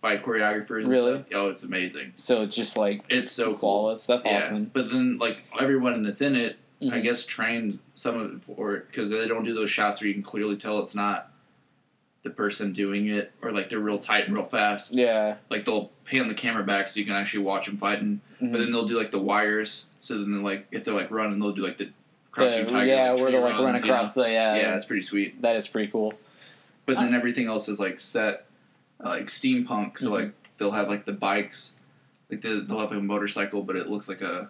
[0.00, 1.12] fight choreographers and Really?
[1.14, 1.26] stuff.
[1.34, 2.12] Oh, it's amazing.
[2.16, 3.58] So it's just like It's so cool.
[3.58, 4.06] flawless.
[4.06, 4.38] That's Yeah.
[4.38, 4.70] awesome.
[4.72, 7.02] But then like everyone that's in it, I Mhm.
[7.02, 10.14] guess trained some of it for it because they don't do those shots where you
[10.14, 11.30] can clearly tell it's not
[12.22, 15.36] the person doing it or like they're real tight and real fast Yeah.
[15.50, 18.20] like they'll pan the camera back so you can actually watch them fighting.
[18.40, 18.52] Mhm.
[18.52, 19.84] But then they'll do like the wires.
[20.00, 21.90] So then they're like if they're like running, they'll do like the
[22.30, 22.86] crouching The- tiger.
[22.86, 24.22] yeah, like, where tree they like run runs, you across know?
[24.22, 24.56] the yeah.
[24.56, 25.42] Yeah, it's pretty sweet.
[25.42, 26.14] That is pretty cool.
[26.86, 28.46] But then everything else is like set,
[29.08, 29.98] like steampunk.
[29.98, 30.12] So Mhm.
[30.12, 31.72] like they'll have like the bikes,
[32.30, 34.48] like the, they'll have like a motorcycle, but it looks like a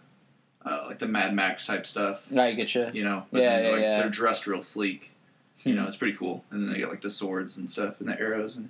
[0.64, 2.20] uh, like the Mad Max type stuff.
[2.36, 2.90] I get you.
[2.92, 3.96] You know, but Yeah, yeah, like, yeah.
[4.00, 5.12] they're dressed real sleek.
[5.64, 5.78] You Hmm.
[5.80, 6.44] know, it's pretty cool.
[6.50, 8.68] And then they get like the swords and stuff and the arrows and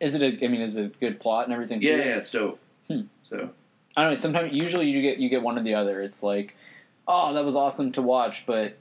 [0.00, 0.44] Is it a?
[0.44, 1.80] I mean, is it a good plot and everything?
[1.80, 1.86] too?
[1.88, 2.58] yeah, yeah, it's dope.
[2.88, 3.02] Hmm.
[3.24, 3.50] So
[3.96, 4.14] I don't know.
[4.16, 6.00] Sometimes, usually, you get you get one or the other.
[6.02, 6.56] It's like,
[7.08, 8.76] oh, that was awesome to watch, but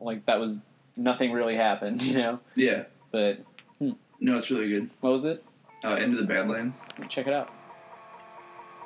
[0.00, 0.58] like that was
[0.96, 2.38] nothing really happened, you know.
[2.56, 3.38] yeah, But
[3.80, 4.90] no, it's really good.
[5.00, 5.44] what was it?
[5.84, 6.78] Uh, Into the Badlands
[7.08, 7.50] Check it out.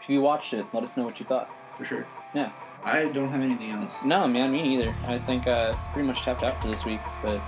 [0.02, 1.48] If you watched it, let us know what you thought.
[1.76, 2.06] for sure.
[2.34, 2.50] Yeah.
[2.84, 3.96] I don't have anything else.
[4.04, 4.94] No, man, me neither.
[5.06, 7.40] I think uh, pretty much tapped out for this week, but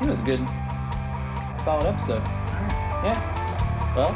[0.00, 0.46] it was a good,
[1.62, 2.22] solid episode.
[3.04, 3.94] Yeah.
[3.96, 4.12] Well,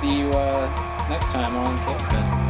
[0.00, 2.47] see you uh, next time on Tailspin.